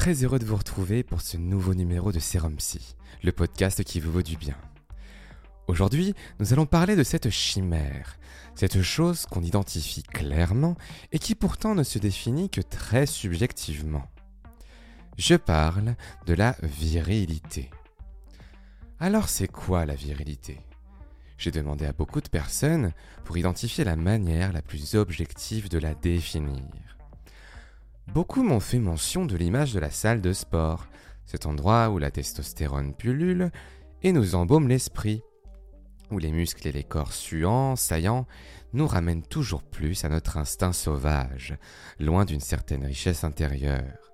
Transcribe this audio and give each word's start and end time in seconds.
Très 0.00 0.24
heureux 0.24 0.38
de 0.38 0.46
vous 0.46 0.56
retrouver 0.56 1.02
pour 1.02 1.20
ce 1.20 1.36
nouveau 1.36 1.74
numéro 1.74 2.10
de 2.10 2.20
Serum 2.20 2.56
Psy, 2.56 2.96
le 3.22 3.32
podcast 3.32 3.84
qui 3.84 4.00
vous 4.00 4.10
vaut 4.10 4.22
du 4.22 4.38
bien. 4.38 4.56
Aujourd'hui, 5.68 6.14
nous 6.38 6.54
allons 6.54 6.64
parler 6.64 6.96
de 6.96 7.02
cette 7.02 7.28
chimère, 7.28 8.16
cette 8.54 8.80
chose 8.80 9.26
qu'on 9.26 9.42
identifie 9.42 10.02
clairement 10.02 10.74
et 11.12 11.18
qui 11.18 11.34
pourtant 11.34 11.74
ne 11.74 11.82
se 11.82 11.98
définit 11.98 12.48
que 12.48 12.62
très 12.62 13.04
subjectivement. 13.04 14.08
Je 15.18 15.34
parle 15.34 15.94
de 16.24 16.32
la 16.32 16.56
virilité. 16.62 17.68
Alors 19.00 19.28
c'est 19.28 19.48
quoi 19.48 19.84
la 19.84 19.96
virilité? 19.96 20.60
J'ai 21.36 21.50
demandé 21.50 21.84
à 21.84 21.92
beaucoup 21.92 22.22
de 22.22 22.30
personnes 22.30 22.94
pour 23.24 23.36
identifier 23.36 23.84
la 23.84 23.96
manière 23.96 24.54
la 24.54 24.62
plus 24.62 24.94
objective 24.94 25.68
de 25.68 25.78
la 25.78 25.94
définir. 25.94 26.96
Beaucoup 28.08 28.42
m'ont 28.42 28.60
fait 28.60 28.78
mention 28.78 29.24
de 29.24 29.36
l'image 29.36 29.72
de 29.72 29.80
la 29.80 29.90
salle 29.90 30.20
de 30.20 30.32
sport, 30.32 30.86
cet 31.26 31.46
endroit 31.46 31.90
où 31.90 31.98
la 31.98 32.10
testostérone 32.10 32.92
pullule 32.94 33.50
et 34.02 34.12
nous 34.12 34.34
embaume 34.34 34.68
l'esprit, 34.68 35.22
où 36.10 36.18
les 36.18 36.32
muscles 36.32 36.66
et 36.66 36.72
les 36.72 36.82
corps 36.82 37.12
suants, 37.12 37.76
saillants, 37.76 38.26
nous 38.72 38.86
ramènent 38.86 39.22
toujours 39.22 39.62
plus 39.62 40.04
à 40.04 40.08
notre 40.08 40.36
instinct 40.36 40.72
sauvage, 40.72 41.56
loin 41.98 42.24
d'une 42.24 42.40
certaine 42.40 42.84
richesse 42.84 43.24
intérieure. 43.24 44.12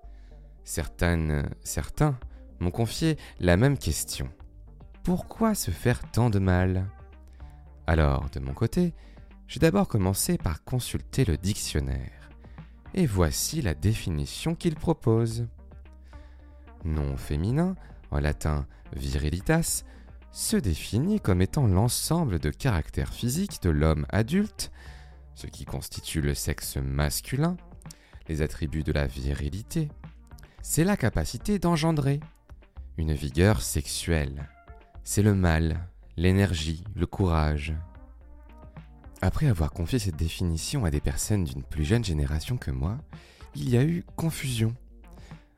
Certaines, 0.64 1.48
certains 1.62 2.18
m'ont 2.60 2.70
confié 2.70 3.16
la 3.40 3.56
même 3.56 3.78
question. 3.78 4.28
Pourquoi 5.04 5.54
se 5.54 5.70
faire 5.70 6.02
tant 6.10 6.30
de 6.30 6.38
mal? 6.38 6.86
Alors, 7.86 8.28
de 8.30 8.40
mon 8.40 8.52
côté, 8.52 8.92
j'ai 9.46 9.60
d'abord 9.60 9.88
commencé 9.88 10.36
par 10.36 10.64
consulter 10.64 11.24
le 11.24 11.36
dictionnaire 11.36 12.25
et 12.94 13.06
voici 13.06 13.62
la 13.62 13.74
définition 13.74 14.54
qu'il 14.54 14.74
propose. 14.74 15.46
Nom 16.84 17.16
féminin, 17.16 17.74
en 18.10 18.20
latin 18.20 18.66
virilitas, 18.94 19.84
se 20.32 20.56
définit 20.56 21.20
comme 21.20 21.40
étant 21.40 21.66
l'ensemble 21.66 22.38
de 22.38 22.50
caractères 22.50 23.12
physiques 23.12 23.62
de 23.62 23.70
l'homme 23.70 24.06
adulte, 24.10 24.70
ce 25.34 25.46
qui 25.46 25.64
constitue 25.64 26.20
le 26.20 26.34
sexe 26.34 26.76
masculin, 26.76 27.56
les 28.28 28.42
attributs 28.42 28.82
de 28.82 28.92
la 28.92 29.06
virilité. 29.06 29.88
C'est 30.62 30.84
la 30.84 30.96
capacité 30.96 31.58
d'engendrer, 31.58 32.20
une 32.98 33.12
vigueur 33.12 33.62
sexuelle. 33.62 34.48
C'est 35.04 35.22
le 35.22 35.34
mal, 35.34 35.88
l'énergie, 36.16 36.84
le 36.94 37.06
courage, 37.06 37.74
après 39.22 39.46
avoir 39.46 39.70
confié 39.70 39.98
cette 39.98 40.16
définition 40.16 40.84
à 40.84 40.90
des 40.90 41.00
personnes 41.00 41.44
d'une 41.44 41.62
plus 41.62 41.84
jeune 41.84 42.04
génération 42.04 42.56
que 42.56 42.70
moi, 42.70 42.98
il 43.54 43.68
y 43.70 43.76
a 43.76 43.84
eu 43.84 44.04
confusion. 44.16 44.74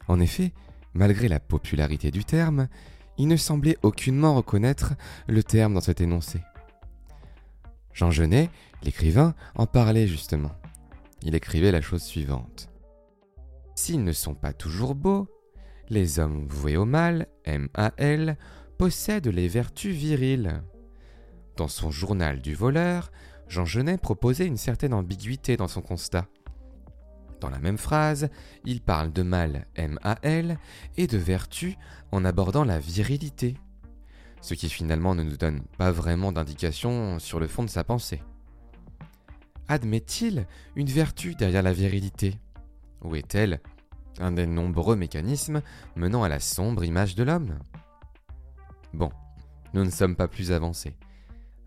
En 0.07 0.21
effet, 0.21 0.53
malgré 0.95 1.29
la 1.29 1.41
popularité 1.41 2.11
du 2.11 2.25
terme, 2.25 2.69
il 3.19 3.27
ne 3.29 3.37
semblait 3.37 3.77
aucunement 3.83 4.35
reconnaître 4.35 4.95
le 5.27 5.43
terme 5.43 5.75
dans 5.75 5.81
cet 5.81 6.01
énoncé. 6.01 6.41
Jean 7.93 8.13
Genet, 8.13 8.49
l'écrivain, 8.85 9.35
en 9.57 9.67
parlait 9.67 10.07
justement. 10.07 10.53
Il 11.23 11.35
écrivait 11.35 11.73
la 11.73 11.81
chose 11.81 12.03
suivante. 12.03 12.71
S'ils 13.75 14.05
ne 14.05 14.13
sont 14.13 14.35
pas 14.35 14.53
toujours 14.53 14.95
beaux, 14.95 15.29
les 15.89 16.21
hommes 16.21 16.47
voués 16.49 16.77
au 16.77 16.85
mal, 16.85 17.27
M-A-L, 17.45 18.37
possèdent 18.77 19.29
les 19.29 19.49
vertus 19.49 19.95
viriles. 19.95 20.63
Dans 21.57 21.69
son 21.69 21.91
journal 21.91 22.41
du 22.41 22.55
voleur, 22.55 23.11
Jean 23.49 23.65
Genet 23.65 23.99
proposait 23.99 24.47
une 24.47 24.57
certaine 24.57 24.95
ambiguïté 24.95 25.57
dans 25.57 25.69
son 25.69 25.81
constat. 25.81 26.27
Dans 27.41 27.51
la 27.51 27.59
même 27.59 27.79
phrase, 27.79 28.29
il 28.65 28.81
parle 28.81 29.13
de 29.13 29.23
mal 29.23 29.67
M-A-L 29.77 30.59
et 30.97 31.07
de 31.07 31.19
vertu 31.19 31.77
en 32.13 32.25
abordant 32.25 32.65
la 32.65 32.79
virilité, 32.79 33.57
ce 34.41 34.55
qui 34.55 34.69
finalement 34.69 35.15
ne 35.15 35.23
nous 35.23 35.37
donne 35.37 35.63
pas 35.79 35.93
vraiment 35.93 36.33
d'indication 36.33 37.19
sur 37.19 37.41
le 37.41 37.47
fond 37.47 37.63
de 37.63 37.71
sa 37.71 37.85
pensée. 37.85 38.23
Admet-il 39.69 40.47
une 40.77 40.89
vertu 40.89 41.35
derrière 41.35 41.63
la 41.63 41.73
virilité? 41.73 42.39
Ou 43.03 43.15
est-elle 43.15 43.61
un 44.19 44.33
des 44.33 44.47
nombreux 44.47 44.97
mécanismes 44.97 45.63
menant 45.95 46.25
à 46.25 46.29
la 46.29 46.41
sombre 46.41 46.85
image 46.85 47.15
de 47.15 47.23
l'homme? 47.23 47.59
Bon, 48.93 49.11
nous 49.75 49.85
ne 49.85 49.91
sommes 49.91 50.17
pas 50.17 50.29
plus 50.29 50.51
avancés. 50.51 50.97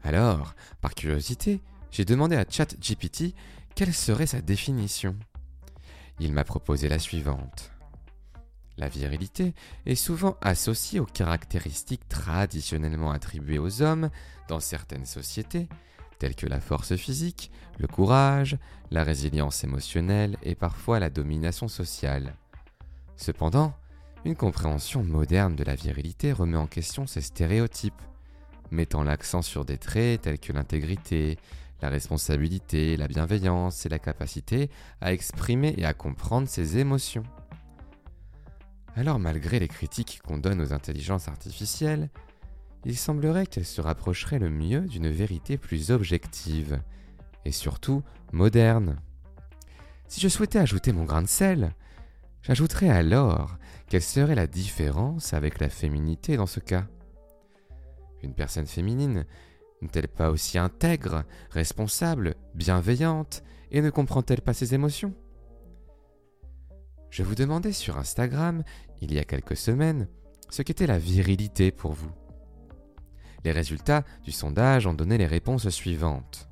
Alors, 0.04 0.56
par 0.82 0.96
curiosité, 0.96 1.62
j'ai 1.92 2.06
demandé 2.06 2.36
à 2.36 2.46
ChatGPT 2.50 3.36
quelle 3.76 3.94
serait 3.94 4.26
sa 4.26 4.42
définition. 4.42 5.16
Il 6.20 6.34
m'a 6.34 6.44
proposé 6.44 6.90
la 6.90 7.00
suivante. 7.00 7.72
La 8.78 8.88
virilité 8.88 9.54
est 9.86 9.96
souvent 9.96 10.38
associée 10.42 11.00
aux 11.00 11.06
caractéristiques 11.06 12.08
traditionnellement 12.08 13.12
attribuées 13.12 13.60
aux 13.60 13.82
hommes 13.82 14.10
dans 14.48 14.60
certaines 14.60 15.06
sociétés, 15.06 15.68
telles 16.20 16.36
que 16.36 16.48
la 16.48 16.60
force 16.60 16.96
physique, 16.96 17.52
le 17.80 17.88
courage, 17.88 18.58
la 18.90 19.04
résilience 19.04 19.64
émotionnelle 19.64 20.38
et 20.44 20.56
parfois 20.56 21.00
la 21.00 21.10
domination 21.10 21.68
sociale. 21.68 22.36
Cependant, 23.18 23.74
une 24.24 24.36
compréhension 24.36 25.04
moderne 25.04 25.56
de 25.56 25.64
la 25.64 25.76
virilité 25.76 26.32
remet 26.32 26.58
en 26.58 26.68
question 26.68 27.08
ces 27.08 27.22
stéréotypes, 27.22 28.02
mettant 28.70 29.04
l'accent 29.04 29.42
sur 29.42 29.66
des 29.66 29.78
traits 29.78 30.22
tels 30.22 30.40
que 30.40 30.54
l'intégrité, 30.54 31.38
la 31.82 31.90
responsabilité, 31.90 32.96
la 32.96 33.08
bienveillance 33.08 33.86
et 33.86 33.90
la 33.90 34.00
capacité 34.00 34.70
à 35.02 35.14
exprimer 35.14 35.74
et 35.78 35.86
à 35.86 35.94
comprendre 35.94 36.48
ses 36.48 36.78
émotions. 36.78 37.24
Alors 38.96 39.20
malgré 39.20 39.60
les 39.60 39.68
critiques 39.68 40.22
qu'on 40.24 40.38
donne 40.38 40.62
aux 40.62 40.74
intelligences 40.74 41.28
artificielles, 41.28 42.10
il 42.86 42.98
semblerait 42.98 43.46
qu'elles 43.46 43.66
se 43.66 43.82
rapprocheraient 43.82 44.40
le 44.40 44.50
mieux 44.50 44.82
d'une 44.82 45.10
vérité 45.10 45.58
plus 45.58 45.92
objective, 45.92 46.82
et 47.46 47.52
surtout 47.52 48.04
moderne. 48.32 49.00
Si 50.08 50.20
je 50.20 50.28
souhaitais 50.28 50.60
ajouter 50.60 50.92
mon 50.92 51.06
grain 51.06 51.22
de 51.22 51.28
sel, 51.28 51.74
j'ajouterais 52.42 52.90
alors 52.90 53.58
quelle 53.88 54.02
serait 54.02 54.36
la 54.36 54.48
différence 54.48 55.34
avec 55.34 55.60
la 55.60 55.70
féminité 55.70 56.38
dans 56.38 56.48
ce 56.48 56.60
cas? 56.60 56.86
Une 58.24 58.34
personne 58.34 58.68
féminine 58.68 59.26
n'est-elle 59.82 60.08
pas 60.08 60.30
aussi 60.30 60.58
intègre, 60.58 61.24
responsable, 61.50 62.36
bienveillante, 62.56 63.44
et 63.72 63.82
ne 63.82 63.90
comprend-elle 63.90 64.42
pas 64.42 64.54
ses 64.54 64.74
émotions? 64.74 65.14
Je 67.10 67.24
vous 67.24 67.36
demandais 67.36 67.74
sur 67.74 67.98
Instagram, 67.98 68.64
il 69.02 69.14
y 69.14 69.20
a 69.20 69.24
quelques 69.24 69.58
semaines, 69.58 70.08
ce 70.50 70.62
qu'était 70.62 70.88
la 70.88 71.00
virilité 71.00 71.72
pour 71.72 71.94
vous. 71.94 72.12
Les 73.44 73.52
résultats 73.52 74.04
du 74.24 74.32
sondage 74.32 74.86
ont 74.86 74.94
donné 74.94 75.18
les 75.18 75.26
réponses 75.26 75.68
suivantes. 75.70 76.48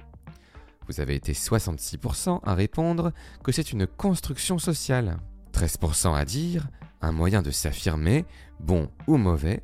Vous 0.87 1.01
avez 1.01 1.15
été 1.15 1.33
66% 1.33 2.39
à 2.43 2.55
répondre 2.55 3.13
que 3.43 3.51
c'est 3.51 3.71
une 3.71 3.85
construction 3.85 4.57
sociale, 4.57 5.19
13% 5.53 6.15
à 6.15 6.25
dire 6.25 6.67
un 7.01 7.11
moyen 7.11 7.41
de 7.41 7.51
s'affirmer, 7.51 8.25
bon 8.59 8.89
ou 9.07 9.17
mauvais, 9.17 9.63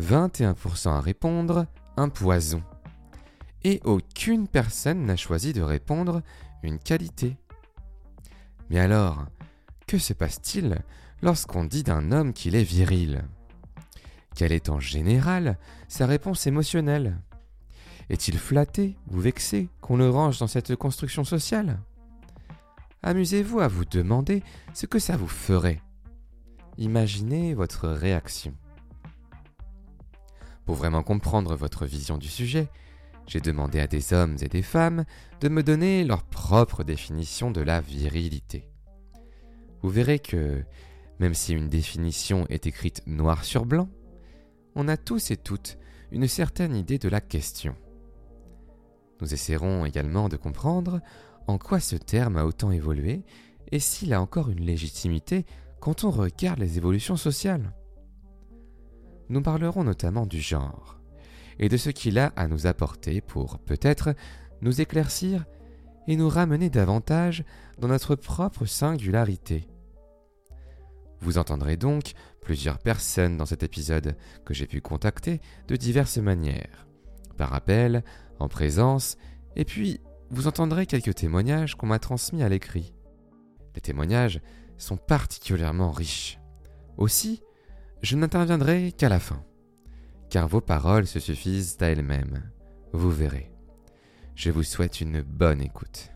21% 0.00 0.90
à 0.90 1.00
répondre 1.00 1.66
un 1.98 2.08
poison. 2.08 2.62
Et 3.64 3.80
aucune 3.84 4.46
personne 4.46 5.04
n'a 5.04 5.16
choisi 5.16 5.52
de 5.52 5.62
répondre 5.62 6.22
une 6.62 6.78
qualité. 6.78 7.36
Mais 8.70 8.78
alors, 8.78 9.26
que 9.86 9.98
se 9.98 10.12
passe-t-il 10.12 10.78
lorsqu'on 11.22 11.64
dit 11.64 11.82
d'un 11.82 12.12
homme 12.12 12.32
qu'il 12.32 12.54
est 12.54 12.62
viril? 12.62 13.24
Quelle 14.36 14.52
est 14.52 14.68
en 14.68 14.78
général 14.78 15.58
sa 15.88 16.06
réponse 16.06 16.46
émotionnelle? 16.46 17.18
Est-il 18.08 18.38
flatté 18.38 18.96
ou 19.10 19.18
vexé 19.18 19.68
qu'on 19.80 19.96
le 19.96 20.08
range 20.08 20.38
dans 20.38 20.46
cette 20.46 20.76
construction 20.76 21.24
sociale? 21.24 21.80
Amusez-vous 23.02 23.60
à 23.60 23.68
vous 23.68 23.84
demander 23.84 24.42
ce 24.72 24.86
que 24.86 24.98
ça 24.98 25.16
vous 25.16 25.28
ferait. 25.28 25.82
Imaginez 26.78 27.54
votre 27.54 27.88
réaction. 27.88 28.54
Pour 30.68 30.76
vraiment 30.76 31.02
comprendre 31.02 31.56
votre 31.56 31.86
vision 31.86 32.18
du 32.18 32.28
sujet, 32.28 32.68
j'ai 33.26 33.40
demandé 33.40 33.80
à 33.80 33.86
des 33.86 34.12
hommes 34.12 34.36
et 34.42 34.48
des 34.48 34.60
femmes 34.60 35.06
de 35.40 35.48
me 35.48 35.62
donner 35.62 36.04
leur 36.04 36.24
propre 36.24 36.84
définition 36.84 37.50
de 37.50 37.62
la 37.62 37.80
virilité. 37.80 38.68
Vous 39.80 39.88
verrez 39.88 40.18
que, 40.18 40.62
même 41.20 41.32
si 41.32 41.54
une 41.54 41.70
définition 41.70 42.44
est 42.50 42.66
écrite 42.66 43.02
noir 43.06 43.44
sur 43.46 43.64
blanc, 43.64 43.88
on 44.74 44.88
a 44.88 44.98
tous 44.98 45.30
et 45.30 45.38
toutes 45.38 45.78
une 46.12 46.28
certaine 46.28 46.76
idée 46.76 46.98
de 46.98 47.08
la 47.08 47.22
question. 47.22 47.74
Nous 49.22 49.32
essaierons 49.32 49.86
également 49.86 50.28
de 50.28 50.36
comprendre 50.36 51.00
en 51.46 51.56
quoi 51.56 51.80
ce 51.80 51.96
terme 51.96 52.36
a 52.36 52.44
autant 52.44 52.72
évolué 52.72 53.22
et 53.72 53.78
s'il 53.78 54.12
a 54.12 54.20
encore 54.20 54.50
une 54.50 54.66
légitimité 54.66 55.46
quand 55.80 56.04
on 56.04 56.10
regarde 56.10 56.58
les 56.58 56.76
évolutions 56.76 57.16
sociales 57.16 57.72
nous 59.28 59.42
parlerons 59.42 59.84
notamment 59.84 60.26
du 60.26 60.40
genre 60.40 60.98
et 61.58 61.68
de 61.68 61.76
ce 61.76 61.90
qu'il 61.90 62.18
a 62.18 62.32
à 62.36 62.46
nous 62.46 62.66
apporter 62.66 63.20
pour 63.20 63.58
peut-être 63.58 64.14
nous 64.62 64.80
éclaircir 64.80 65.44
et 66.06 66.16
nous 66.16 66.28
ramener 66.28 66.70
davantage 66.70 67.44
dans 67.78 67.88
notre 67.88 68.14
propre 68.14 68.64
singularité. 68.64 69.68
Vous 71.20 71.36
entendrez 71.36 71.76
donc 71.76 72.12
plusieurs 72.40 72.78
personnes 72.78 73.36
dans 73.36 73.46
cet 73.46 73.62
épisode 73.62 74.16
que 74.44 74.54
j'ai 74.54 74.66
pu 74.66 74.80
contacter 74.80 75.40
de 75.66 75.76
diverses 75.76 76.18
manières, 76.18 76.86
par 77.36 77.52
appel, 77.52 78.04
en 78.38 78.48
présence, 78.48 79.16
et 79.56 79.64
puis 79.64 80.00
vous 80.30 80.46
entendrez 80.46 80.86
quelques 80.86 81.14
témoignages 81.14 81.74
qu'on 81.74 81.86
m'a 81.86 81.98
transmis 81.98 82.42
à 82.42 82.48
l'écrit. 82.48 82.94
Les 83.74 83.80
témoignages 83.80 84.40
sont 84.76 84.96
particulièrement 84.96 85.90
riches. 85.90 86.38
Aussi, 86.96 87.42
je 88.02 88.16
n'interviendrai 88.16 88.92
qu'à 88.92 89.08
la 89.08 89.20
fin, 89.20 89.44
car 90.30 90.48
vos 90.48 90.60
paroles 90.60 91.06
se 91.06 91.20
suffisent 91.20 91.76
à 91.80 91.86
elles-mêmes. 91.86 92.50
Vous 92.92 93.10
verrez. 93.10 93.52
Je 94.34 94.50
vous 94.50 94.62
souhaite 94.62 95.00
une 95.00 95.22
bonne 95.22 95.60
écoute. 95.60 96.10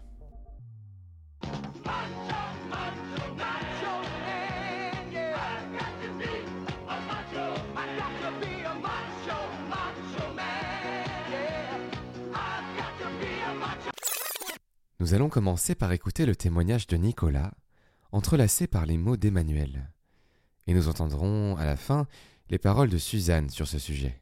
Nous 15.00 15.14
allons 15.14 15.28
commencer 15.28 15.74
par 15.74 15.90
écouter 15.90 16.26
le 16.26 16.36
témoignage 16.36 16.86
de 16.86 16.96
Nicolas, 16.96 17.50
entrelacé 18.12 18.68
par 18.68 18.86
les 18.86 18.96
mots 18.96 19.16
d'Emmanuel. 19.16 19.90
Et 20.66 20.74
nous 20.74 20.88
entendrons 20.88 21.56
à 21.56 21.64
la 21.64 21.76
fin 21.76 22.06
les 22.48 22.58
paroles 22.58 22.90
de 22.90 22.98
Suzanne 22.98 23.50
sur 23.50 23.66
ce 23.66 23.78
sujet. 23.78 24.20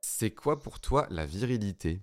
C'est 0.00 0.30
quoi 0.30 0.60
pour 0.60 0.80
toi 0.80 1.06
la 1.10 1.26
virilité? 1.26 2.00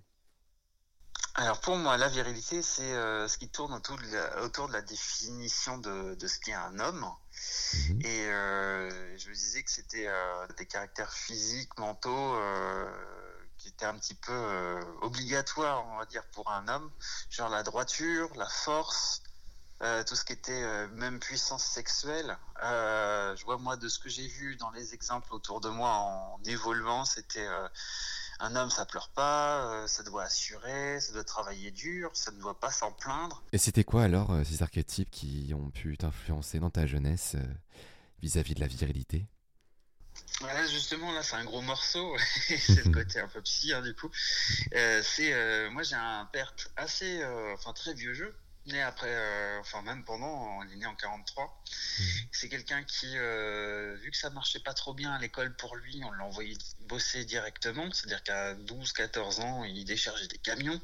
Alors 1.35 1.61
pour 1.61 1.77
moi, 1.77 1.97
la 1.97 2.09
virilité, 2.09 2.61
c'est 2.61 2.93
euh, 2.93 3.27
ce 3.27 3.37
qui 3.37 3.49
tourne 3.49 3.73
autour 3.73 3.97
de 3.97 4.03
la, 4.13 4.43
autour 4.43 4.67
de 4.67 4.73
la 4.73 4.81
définition 4.81 5.77
de, 5.77 6.15
de 6.15 6.27
ce 6.27 6.39
qu'est 6.39 6.53
un 6.53 6.77
homme. 6.79 7.05
Mhm. 7.73 8.01
Et 8.01 8.25
euh, 8.27 9.17
je 9.17 9.29
me 9.29 9.33
disais 9.33 9.63
que 9.63 9.71
c'était 9.71 10.07
euh, 10.07 10.47
des 10.57 10.65
caractères 10.65 11.13
physiques, 11.13 11.77
mentaux 11.79 12.35
qui 13.61 13.67
était 13.67 13.85
un 13.85 13.93
petit 13.93 14.15
peu 14.15 14.31
euh, 14.31 14.81
obligatoire, 15.01 15.85
on 15.93 15.97
va 15.97 16.05
dire, 16.05 16.23
pour 16.31 16.49
un 16.51 16.67
homme, 16.67 16.89
genre 17.29 17.49
la 17.49 17.61
droiture, 17.61 18.33
la 18.35 18.47
force, 18.47 19.21
euh, 19.83 20.03
tout 20.03 20.15
ce 20.15 20.25
qui 20.25 20.33
était 20.33 20.63
euh, 20.63 20.87
même 20.89 21.19
puissance 21.19 21.63
sexuelle. 21.63 22.37
je 22.61 23.43
vois 23.45 23.57
moi 23.57 23.77
de 23.77 23.87
ce 23.87 23.99
que 23.99 24.09
j'ai 24.09 24.27
vu 24.27 24.55
dans 24.55 24.71
les 24.71 24.95
exemples 24.95 25.33
autour 25.33 25.61
de 25.61 25.69
moi 25.69 25.91
en 25.91 26.39
évoluant, 26.45 27.05
c'était 27.05 27.47
un 28.39 28.55
homme, 28.55 28.71
ça 28.71 28.85
pleure 28.85 29.09
pas, 29.09 29.87
ça 29.87 30.01
doit 30.01 30.23
assurer, 30.23 30.99
ça 30.99 31.13
doit 31.13 31.23
travailler 31.23 31.69
dur, 31.69 32.09
ça 32.13 32.31
ne 32.31 32.39
doit 32.39 32.59
pas 32.59 32.71
s'en 32.71 32.91
plaindre. 32.91 33.43
Et 33.51 33.59
c'était 33.59 33.83
quoi 33.83 34.03
alors 34.03 34.35
ces 34.43 34.63
archétypes 34.63 35.11
qui 35.11 35.53
ont 35.53 35.69
pu 35.69 35.97
t'influencer 35.97 36.59
dans 36.59 36.71
ta 36.71 36.87
jeunesse 36.87 37.35
vis-à-vis 38.21 38.53
-vis 38.53 38.55
de 38.55 38.61
la 38.61 38.67
virilité? 38.67 39.27
Voilà, 40.39 40.65
justement, 40.67 41.11
là, 41.11 41.21
c'est 41.23 41.35
un 41.35 41.45
gros 41.45 41.61
morceau. 41.61 42.15
c'est 42.47 42.85
le 42.85 42.91
côté 42.91 43.19
un 43.19 43.27
peu 43.27 43.41
psy, 43.41 43.73
hein, 43.73 43.81
du 43.81 43.93
coup. 43.93 44.09
Euh, 44.75 45.01
c'est, 45.03 45.33
euh, 45.33 45.69
moi, 45.69 45.83
j'ai 45.83 45.95
un 45.95 46.25
père 46.31 46.53
assez, 46.77 47.21
euh, 47.21 47.53
enfin, 47.53 47.73
très 47.73 47.93
vieux 47.93 48.13
jeu 48.13 48.35
né 48.67 48.81
après, 48.81 49.09
euh, 49.09 49.59
enfin 49.59 49.81
même 49.81 50.03
pendant, 50.03 50.61
il 50.63 50.73
est 50.73 50.75
né 50.75 50.85
en 50.85 50.95
43. 50.95 51.45
Mmh. 51.45 52.03
C'est 52.31 52.49
quelqu'un 52.49 52.83
qui, 52.83 53.07
euh, 53.15 53.95
vu 54.01 54.11
que 54.11 54.17
ça 54.17 54.29
marchait 54.29 54.59
pas 54.59 54.73
trop 54.73 54.93
bien 54.93 55.11
à 55.11 55.19
l'école 55.19 55.55
pour 55.55 55.75
lui, 55.75 56.01
on 56.03 56.11
l'a 56.11 56.25
envoyé 56.25 56.55
bosser 56.81 57.25
directement. 57.25 57.91
C'est-à-dire 57.91 58.23
qu'à 58.23 58.53
12-14 58.53 59.41
ans, 59.41 59.63
il 59.63 59.83
déchargeait 59.85 60.27
des 60.27 60.37
camions. 60.37 60.79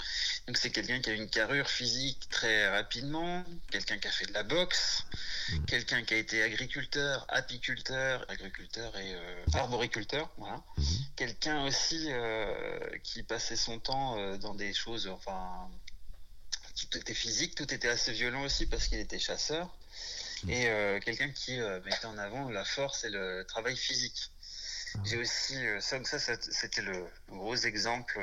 Donc 0.48 0.58
c'est 0.58 0.72
quelqu'un 0.72 1.00
qui 1.02 1.10
a 1.12 1.14
une 1.14 1.30
carrure 1.30 1.70
physique 1.70 2.28
très 2.30 2.70
rapidement, 2.70 3.44
quelqu'un 3.72 3.98
qui 3.98 4.08
a 4.08 4.12
fait 4.12 4.26
de 4.26 4.34
la 4.34 4.44
boxe, 4.44 5.04
mmh. 5.52 5.66
quelqu'un 5.66 6.04
qui 6.04 6.14
a 6.16 6.18
été 6.18 6.42
agriculteur, 6.42 7.26
apiculteur, 7.30 8.26
agriculteur 8.30 8.96
et 8.98 9.14
euh, 9.14 9.44
arboriculteur, 9.54 10.30
voilà. 10.38 10.64
Mmh. 10.78 10.84
Quelqu'un 11.16 11.66
aussi 11.66 12.10
qui 13.04 13.24
passait 13.24 13.56
son 13.56 13.80
temps 13.80 14.38
dans 14.38 14.56
des 14.56 14.74
choses, 14.74 15.08
enfin 15.08 15.70
tout 16.78 16.98
était 16.98 17.14
physique, 17.14 17.56
tout 17.56 17.74
était 17.74 17.90
assez 17.90 18.12
violent 18.12 18.44
aussi 18.44 18.66
parce 18.68 18.88
qu'il 18.88 19.00
était 19.00 19.20
chasseur. 19.20 19.76
Mm. 20.44 20.50
Et 20.50 20.70
euh, 20.70 21.00
quelqu'un 21.00 21.30
qui 21.30 21.60
euh, 21.60 21.82
mettait 21.84 22.06
en 22.06 22.18
avant 22.18 22.50
la 22.50 22.64
force 22.64 23.04
et 23.04 23.10
le 23.10 23.44
travail 23.48 23.76
physique. 23.76 24.32
Ah. 24.96 25.00
J'ai 25.06 25.18
aussi, 25.18 25.56
euh, 25.56 25.80
ça, 25.82 26.04
ça 26.04 26.20
c'était 26.42 26.82
le 26.82 27.06
gros 27.30 27.56
exemple 27.56 28.20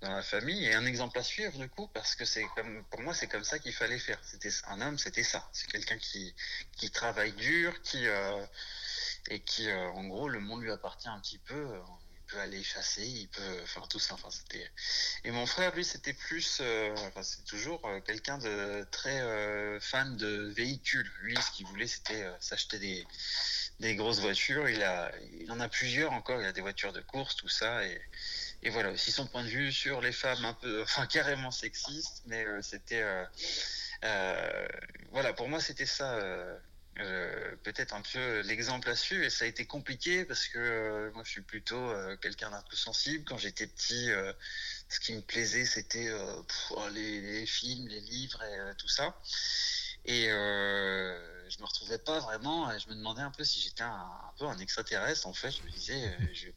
dans 0.00 0.10
la 0.10 0.22
famille 0.22 0.64
et 0.66 0.74
un 0.74 0.84
exemple 0.84 1.18
à 1.18 1.22
suivre 1.22 1.56
du 1.58 1.68
coup 1.68 1.88
parce 1.94 2.16
que 2.16 2.24
c'est 2.24 2.44
comme 2.56 2.84
pour 2.90 3.00
moi 3.02 3.14
c'est 3.14 3.28
comme 3.28 3.44
ça 3.44 3.60
qu'il 3.60 3.72
fallait 3.72 4.00
faire 4.00 4.18
c'était 4.24 4.50
un 4.66 4.80
homme 4.80 4.98
c'était 4.98 5.22
ça 5.22 5.48
c'est 5.52 5.70
quelqu'un 5.70 5.96
qui 5.96 6.34
qui 6.76 6.90
travaille 6.90 7.32
dur 7.34 7.80
qui 7.82 8.04
et 9.28 9.40
qui 9.40 9.72
en 9.72 10.02
gros 10.08 10.28
le 10.28 10.40
monde 10.40 10.62
lui 10.62 10.72
appartient 10.72 11.08
un 11.08 11.20
petit 11.20 11.38
peu 11.38 11.68
aller 12.38 12.62
chasser, 12.62 13.04
il 13.04 13.28
peut, 13.28 13.60
enfin 13.62 13.82
tout 13.88 13.98
ça. 13.98 14.14
Enfin 14.14 14.30
c'était. 14.30 14.70
Et 15.24 15.30
mon 15.30 15.46
frère, 15.46 15.74
lui, 15.74 15.84
c'était 15.84 16.12
plus, 16.12 16.58
euh, 16.60 16.94
enfin 17.08 17.22
c'est 17.22 17.44
toujours 17.44 17.84
euh, 17.86 18.00
quelqu'un 18.00 18.38
de 18.38 18.86
très 18.90 19.20
euh, 19.20 19.80
fan 19.80 20.16
de 20.16 20.52
véhicules. 20.54 21.10
Lui, 21.20 21.36
ce 21.36 21.50
qu'il 21.52 21.66
voulait, 21.66 21.86
c'était 21.86 22.26
s'acheter 22.40 22.78
des 22.78 23.06
des 23.80 23.94
grosses 23.96 24.20
voitures. 24.20 24.68
Il 24.68 24.82
a, 24.82 25.12
il 25.40 25.50
en 25.50 25.60
a 25.60 25.68
plusieurs 25.68 26.12
encore. 26.12 26.40
Il 26.40 26.46
a 26.46 26.52
des 26.52 26.60
voitures 26.60 26.92
de 26.92 27.00
course, 27.00 27.36
tout 27.36 27.48
ça. 27.48 27.84
Et, 27.86 28.00
et 28.62 28.70
voilà 28.70 28.90
aussi 28.90 29.12
son 29.12 29.26
point 29.26 29.42
de 29.42 29.48
vue 29.48 29.72
sur 29.72 30.00
les 30.00 30.12
femmes, 30.12 30.44
un 30.44 30.54
peu, 30.54 30.82
enfin 30.84 31.06
carrément 31.06 31.50
sexiste, 31.50 32.22
mais 32.26 32.44
c'était, 32.62 33.04
voilà, 35.10 35.32
pour 35.32 35.48
moi, 35.48 35.60
c'était 35.60 35.86
ça 35.86 36.18
peut-être 37.62 37.94
un 37.94 38.02
peu 38.02 38.40
l'exemple 38.40 38.88
à 38.88 38.96
suivre 38.96 39.24
et 39.24 39.30
ça 39.30 39.44
a 39.44 39.48
été 39.48 39.64
compliqué 39.64 40.24
parce 40.24 40.46
que 40.48 40.58
euh, 40.58 41.10
moi 41.14 41.22
je 41.24 41.30
suis 41.30 41.40
plutôt 41.40 41.76
euh, 41.76 42.16
quelqu'un 42.16 42.50
d'un 42.50 42.62
peu 42.62 42.76
sensible. 42.76 43.24
Quand 43.24 43.38
j'étais 43.38 43.66
petit 43.66 44.10
ce 44.88 45.00
qui 45.00 45.14
me 45.14 45.22
plaisait 45.22 45.64
c'était 45.64 46.12
oh, 46.12 46.88
les, 46.92 47.20
les, 47.20 47.46
films 47.46 47.88
les 47.88 48.00
livres 48.00 48.42
et 48.42 48.76
tout 48.76 48.88
ça. 48.88 49.16
Et 50.04 50.26
je 50.26 51.60
me 51.60 51.64
retrouvais 51.64 51.98
pas 51.98 52.18
vraiment 52.20 52.70
et 52.72 52.78
je 52.78 52.88
me 52.88 52.94
demandais 52.94 53.22
un 53.22 53.30
peu 53.30 53.44
si 53.44 53.60
j'étais 53.60 53.82
un, 53.82 54.10
peu 54.38 54.46
un 54.46 54.58
extraterrestre 54.58 55.26
en 55.26 55.32
fait. 55.32 55.50
Je 55.50 55.62
me 55.62 55.70
disais 55.70 56.16
je, 56.32 56.48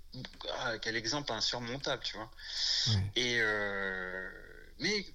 ah, 0.59 0.77
quel 0.79 0.95
exemple 0.95 1.31
insurmontable 1.31 2.03
tu 2.03 2.17
vois. 2.17 2.31
Et 3.15 3.39
mais 4.79 5.05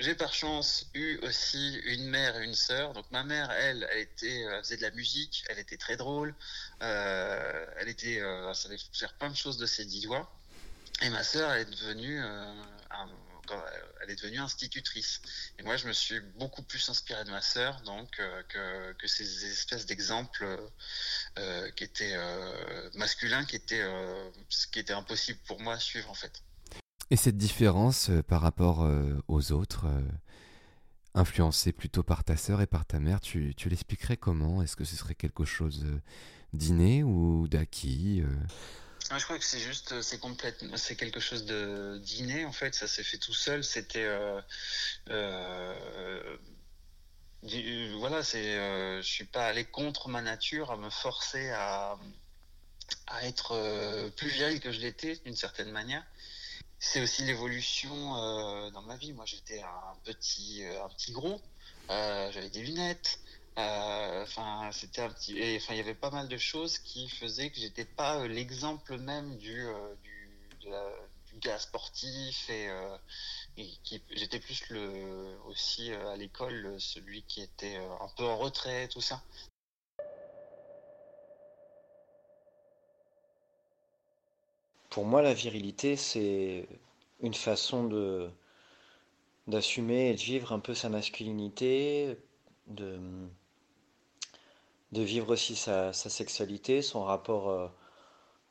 j'ai 0.00 0.14
par 0.14 0.32
chance 0.32 0.86
eu 0.94 1.18
aussi 1.18 1.74
une 1.84 2.08
mère 2.08 2.40
et 2.40 2.44
une 2.44 2.54
sœur. 2.54 2.94
Donc 2.94 3.04
ma 3.10 3.22
mère, 3.22 3.50
elle, 3.50 3.86
elle 3.92 4.08
euh, 4.24 4.62
faisait 4.62 4.78
de 4.78 4.82
la 4.82 4.90
musique, 4.92 5.44
elle 5.48 5.58
était 5.58 5.76
très 5.76 5.96
drôle, 5.96 6.34
euh, 6.82 7.66
elle 7.78 7.88
était, 7.88 8.20
euh, 8.20 8.52
savait 8.54 8.78
faire 8.92 9.12
plein 9.14 9.28
de 9.28 9.36
choses 9.36 9.58
de 9.58 9.66
ses 9.66 9.84
dix 9.84 10.02
doigts. 10.02 10.32
Et 11.02 11.10
ma 11.10 11.22
sœur, 11.22 11.52
elle 11.52 11.62
est 11.62 11.70
devenue, 11.70 12.22
elle 14.02 14.10
est 14.10 14.16
devenue 14.16 14.38
institutrice. 14.38 15.20
Et 15.58 15.62
moi, 15.62 15.76
je 15.76 15.86
me 15.86 15.92
suis 15.92 16.20
beaucoup 16.20 16.62
plus 16.62 16.88
inspiré 16.90 17.24
de 17.24 17.30
ma 17.30 17.40
sœur, 17.40 17.80
donc 17.82 18.10
que, 18.48 18.92
que, 18.92 19.06
ces 19.06 19.46
espèces 19.46 19.86
d'exemples 19.86 20.46
qui 21.76 21.84
étaient 21.84 22.18
masculins, 22.94 23.46
qui 23.46 23.56
étaient, 23.56 23.86
qui 24.72 24.78
était 24.78 24.92
impossible 24.92 25.38
pour 25.46 25.58
moi 25.60 25.74
à 25.74 25.80
suivre 25.80 26.10
en 26.10 26.14
fait. 26.14 26.42
Et 27.10 27.16
cette 27.16 27.36
différence 27.36 28.08
euh, 28.08 28.22
par 28.22 28.40
rapport 28.40 28.84
euh, 28.84 29.20
aux 29.26 29.50
autres, 29.50 29.86
euh, 29.86 30.00
influencée 31.14 31.72
plutôt 31.72 32.04
par 32.04 32.22
ta 32.22 32.36
sœur 32.36 32.60
et 32.60 32.68
par 32.68 32.86
ta 32.86 33.00
mère, 33.00 33.20
tu, 33.20 33.52
l'expliquerais 33.66 34.16
comment? 34.16 34.62
Est-ce 34.62 34.76
que 34.76 34.84
ce 34.84 34.94
serait 34.94 35.16
quelque 35.16 35.44
chose 35.44 35.84
d'inné 36.52 37.02
ou 37.02 37.48
d'acquis 37.48 38.22
ah, 39.12 39.18
je 39.18 39.24
crois 39.24 39.38
que 39.38 39.44
c'est 39.44 39.58
juste, 39.58 40.02
c'est 40.02 40.20
complètement, 40.20 40.76
c'est 40.76 40.94
quelque 40.94 41.18
chose 41.18 41.44
de 41.44 42.00
d'inné 42.04 42.44
en 42.44 42.52
fait. 42.52 42.76
Ça 42.76 42.86
s'est 42.86 43.02
fait 43.02 43.18
tout 43.18 43.34
seul. 43.34 43.64
C'était, 43.64 44.06
voilà, 47.98 48.22
c'est, 48.22 48.54
je 49.02 49.08
suis 49.08 49.24
pas 49.24 49.48
allé 49.48 49.64
contre 49.64 50.08
ma 50.08 50.22
nature 50.22 50.70
à 50.70 50.76
me 50.76 50.90
forcer 50.90 51.50
à 51.50 51.98
à 53.08 53.26
être 53.26 54.10
plus 54.16 54.28
vieille 54.28 54.60
que 54.60 54.70
je 54.70 54.78
l'étais 54.78 55.16
d'une 55.24 55.34
certaine 55.34 55.72
manière 55.72 56.04
c'est 56.80 57.02
aussi 57.02 57.24
l'évolution 57.24 58.16
euh, 58.16 58.70
dans 58.70 58.82
ma 58.82 58.96
vie. 58.96 59.12
Moi, 59.12 59.26
j'étais 59.26 59.60
un 59.60 59.94
petit, 60.02 60.64
euh, 60.64 60.82
un 60.84 60.88
petit 60.88 61.12
gros. 61.12 61.40
Euh, 61.90 62.32
j'avais 62.32 62.48
des 62.48 62.62
lunettes. 62.62 63.20
Enfin, 63.56 64.70
c'était 64.72 65.02
un 65.02 65.10
petit. 65.10 65.34
Enfin, 65.56 65.74
il 65.74 65.76
y 65.76 65.80
avait 65.80 65.94
pas 65.94 66.10
mal 66.10 66.28
de 66.28 66.38
choses 66.38 66.78
qui 66.78 67.10
faisaient 67.10 67.50
que 67.50 67.60
j'étais 67.60 67.84
pas 67.84 68.26
l'exemple 68.26 68.96
même 68.96 69.36
du, 69.36 69.66
du, 70.02 70.70
gars 71.40 71.58
sportif 71.58 72.48
et, 72.48 72.70
qui 73.82 74.02
j'étais 74.12 74.40
plus 74.40 74.66
le 74.70 75.38
aussi 75.46 75.92
à 75.92 76.16
l'école 76.16 76.76
celui 76.78 77.22
qui 77.24 77.42
était 77.42 77.76
un 77.76 78.08
peu 78.16 78.24
en 78.24 78.38
retrait, 78.38 78.88
tout 78.88 79.02
ça. 79.02 79.22
Pour 84.90 85.04
moi, 85.06 85.22
la 85.22 85.34
virilité, 85.34 85.96
c'est 85.96 86.68
une 87.20 87.34
façon 87.34 87.84
de, 87.84 88.28
d'assumer 89.46 90.10
et 90.10 90.14
de 90.14 90.20
vivre 90.20 90.52
un 90.52 90.58
peu 90.58 90.74
sa 90.74 90.88
masculinité, 90.88 92.18
de, 92.66 92.98
de 94.92 95.02
vivre 95.02 95.32
aussi 95.32 95.54
sa, 95.56 95.92
sexualité, 95.92 96.82
son 96.82 97.04
rapport 97.04 97.50
euh, 97.50 97.68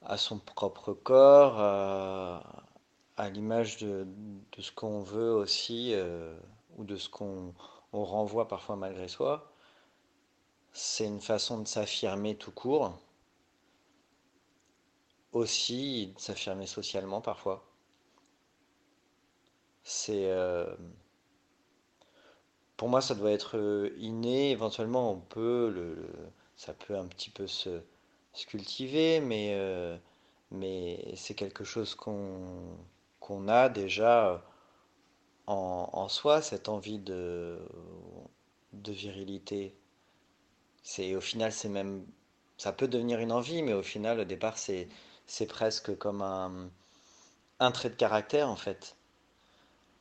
à 0.05 0.17
son 0.17 0.39
propre 0.39 0.93
corps, 0.93 1.59
à, 1.59 3.29
l'image 3.29 3.77
de, 3.77 4.07
ce 4.59 4.71
qu'on 4.71 5.01
veut 5.01 5.33
aussi, 5.33 5.91
euh, 5.93 6.37
ou 6.77 6.85
de 6.85 6.95
ce 6.95 7.09
qu'on 7.09 7.53
renvoie 7.91 8.47
parfois 8.47 8.77
malgré 8.77 9.09
soi. 9.09 9.51
C'est 10.71 11.05
une 11.05 11.21
façon 11.21 11.59
de 11.59 11.67
s'affirmer 11.67 12.35
tout 12.35 12.51
court, 12.51 12.97
aussi 15.33 16.13
s'affirmer 16.17 16.67
socialement 16.67 17.21
parfois. 17.21 17.65
C'est 19.83 20.29
euh, 20.31 20.75
pour 22.77 22.89
moi, 22.89 23.01
ça 23.01 23.15
doit 23.15 23.31
être 23.31 23.57
euh, 23.57 23.93
inné. 23.97 24.51
Éventuellement, 24.51 25.11
on 25.11 25.19
peut 25.19 25.69
le, 25.69 26.09
ça 26.55 26.73
peut 26.73 26.95
un 26.97 27.07
petit 27.07 27.29
peu 27.29 27.47
se, 27.47 27.81
cultiver, 28.47 29.19
mais, 29.19 29.53
euh, 29.55 29.97
mais 30.51 31.13
c'est 31.15 31.35
quelque 31.35 31.63
chose 31.65 31.95
qu'on 31.95 32.77
qu'on 33.19 33.47
a 33.49 33.69
déjà 33.69 34.41
en, 35.47 35.89
en, 35.93 36.07
soi, 36.09 36.41
cette 36.41 36.69
envie 36.69 36.99
de, 36.99 37.59
de 38.73 38.91
virilité. 38.91 39.75
C'est 40.83 41.15
au 41.15 41.21
final, 41.21 41.51
c'est 41.51 41.69
même, 41.69 42.05
ça 42.57 42.73
peut 42.73 42.87
devenir 42.87 43.19
une 43.19 43.31
envie, 43.31 43.61
mais 43.63 43.73
au 43.73 43.83
final, 43.83 44.19
au 44.19 44.25
départ, 44.25 44.57
c'est 44.57 44.87
c'est 45.29 45.47
presque 45.47 45.97
comme 45.97 46.21
un, 46.21 47.71
trait 47.71 47.89
de 47.89 47.95
caractère 47.95 48.49
en 48.49 48.55
fait 48.55 48.95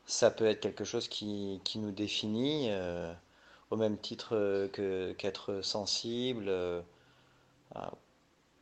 ça 0.08 0.30
peut 0.30 0.47
être 0.47 0.61
quelque 0.61 0.85
chose 0.85 1.06
qui, 1.06 1.61
nous 1.76 1.92
définit 1.92 2.70
euh, 2.70 3.12
au 3.70 3.76
même 3.76 3.99
titre 3.99 4.35
euh, 4.35 4.68
que, 4.68 5.12
qu'être 5.12 5.61
sensible. 5.62 6.47
Euh, 6.49 6.80
ah, 7.75 7.92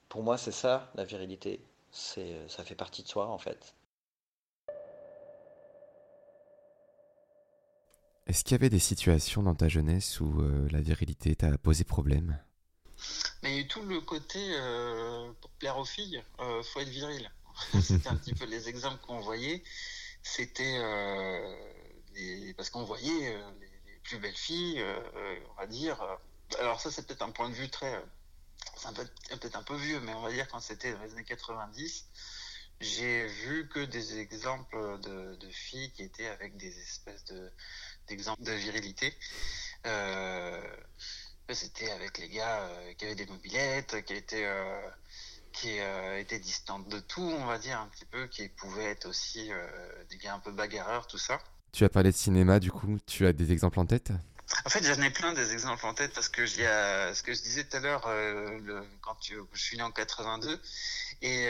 pour 0.08 0.24
moi, 0.24 0.36
c'est 0.36 0.52
ça, 0.52 0.90
la 0.96 1.04
virilité. 1.04 1.60
Ça 1.92 2.64
fait 2.64 2.74
partie 2.74 3.02
de 3.04 3.08
soi, 3.08 3.28
en 3.28 3.38
fait. 3.38 3.74
Est-ce 8.26 8.42
qu'il 8.42 8.52
y 8.52 8.54
avait 8.56 8.68
des 8.68 8.80
situations 8.80 9.42
dans 9.44 9.54
ta 9.54 9.68
jeunesse 9.68 10.20
où 10.20 10.42
la 10.70 10.80
virilité 10.80 11.36
t'a 11.36 11.56
posé 11.58 11.84
problème? 11.84 12.38
Mais 13.42 13.50
il 13.50 13.54
y 13.54 13.58
a 13.58 13.60
eu 13.62 13.68
tout 13.68 13.82
le 13.82 14.00
côté, 14.00 14.38
pour 15.40 15.50
plaire 15.52 15.78
aux 15.78 15.84
filles, 15.84 16.22
faut 16.38 16.80
être 16.80 16.88
viril. 16.88 17.30
C'était 17.82 18.08
un 18.08 18.16
petit 18.16 18.34
peu 18.34 18.44
les 18.44 18.68
exemples 18.68 18.98
qu'on 19.06 19.20
voyait 19.20 19.62
c'était 20.26 20.78
euh, 20.78 22.52
parce 22.56 22.70
qu'on 22.70 22.84
voyait 22.84 23.34
euh, 23.34 23.50
les, 23.60 23.96
plus 24.02 24.18
belles 24.18 24.36
filles, 24.36 24.80
euh, 24.80 25.38
on 25.50 25.54
va 25.60 25.66
dire. 25.66 26.00
alors 26.58 26.80
ça, 26.80 26.90
c'est 26.90 27.06
peut-être 27.06 27.22
un 27.22 27.30
point 27.30 27.48
de 27.48 27.54
vue 27.54 27.68
très, 27.68 28.04
c'est 28.76 28.94
peut-être 29.38 29.56
un 29.56 29.62
peu 29.62 29.76
vieux, 29.76 30.00
mais 30.00 30.14
on 30.14 30.20
va 30.20 30.30
dire 30.30 30.46
quand 30.48 30.60
c'était 30.60 30.92
dans 30.92 31.02
les 31.02 31.12
années 31.12 31.24
90, 31.24 32.08
j'ai 32.80 33.26
vu 33.26 33.68
que 33.68 33.80
des 33.80 34.18
exemples 34.18 35.00
de, 35.00 35.50
filles 35.50 35.90
qui 35.92 36.02
étaient 36.02 36.28
avec 36.28 36.56
des 36.56 36.78
espèces 36.78 37.24
de 37.24 37.50
d'exemples 38.06 38.42
de 38.44 38.52
virilité. 38.52 39.16
C'était 41.54 41.90
avec 41.90 42.18
les 42.18 42.28
gars 42.28 42.68
qui 42.98 43.04
avaient 43.04 43.14
des 43.14 43.26
mobilettes, 43.26 44.04
qui 44.04 44.14
étaient 44.14 44.46
qui 45.56 45.80
euh, 45.80 46.20
était 46.20 46.38
distante 46.38 46.86
de 46.88 47.00
tout, 47.00 47.22
on 47.22 47.46
va 47.46 47.58
dire 47.58 47.80
un 47.80 47.86
petit 47.88 48.04
peu, 48.04 48.26
qui 48.26 48.48
pouvait 48.48 48.84
être 48.84 49.06
aussi 49.06 49.50
euh, 49.50 49.66
des 50.10 50.18
gars 50.18 50.34
un 50.34 50.38
peu 50.38 50.52
bagarreurs, 50.52 51.06
tout 51.06 51.18
ça. 51.18 51.40
Tu 51.72 51.82
as 51.84 51.88
parlé 51.88 52.12
de 52.12 52.16
cinéma, 52.16 52.60
du 52.60 52.70
coup, 52.70 52.98
tu 53.06 53.26
as 53.26 53.32
des 53.32 53.52
exemples 53.52 53.80
en 53.80 53.86
tête? 53.86 54.12
En 54.64 54.68
fait, 54.68 54.84
j'en 54.84 55.00
ai 55.02 55.10
plein 55.10 55.32
des 55.32 55.54
exemples 55.54 55.86
en 55.86 55.94
tête 55.94 56.12
parce 56.12 56.28
que 56.28 56.46
ce 56.46 57.22
que 57.22 57.32
je 57.32 57.42
disais 57.42 57.64
tout 57.64 57.76
à 57.78 57.80
l'heure, 57.80 58.04
euh, 58.06 58.82
quand 59.00 59.16
je 59.20 59.58
suis 59.58 59.76
né 59.78 59.82
en 59.82 59.90
82, 59.90 60.60
et 61.22 61.48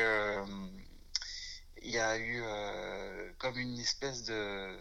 il 1.82 1.90
y 1.90 1.98
a 1.98 2.18
eu 2.18 2.42
comme 3.38 3.58
une 3.58 3.78
espèce 3.78 4.24
de 4.24 4.74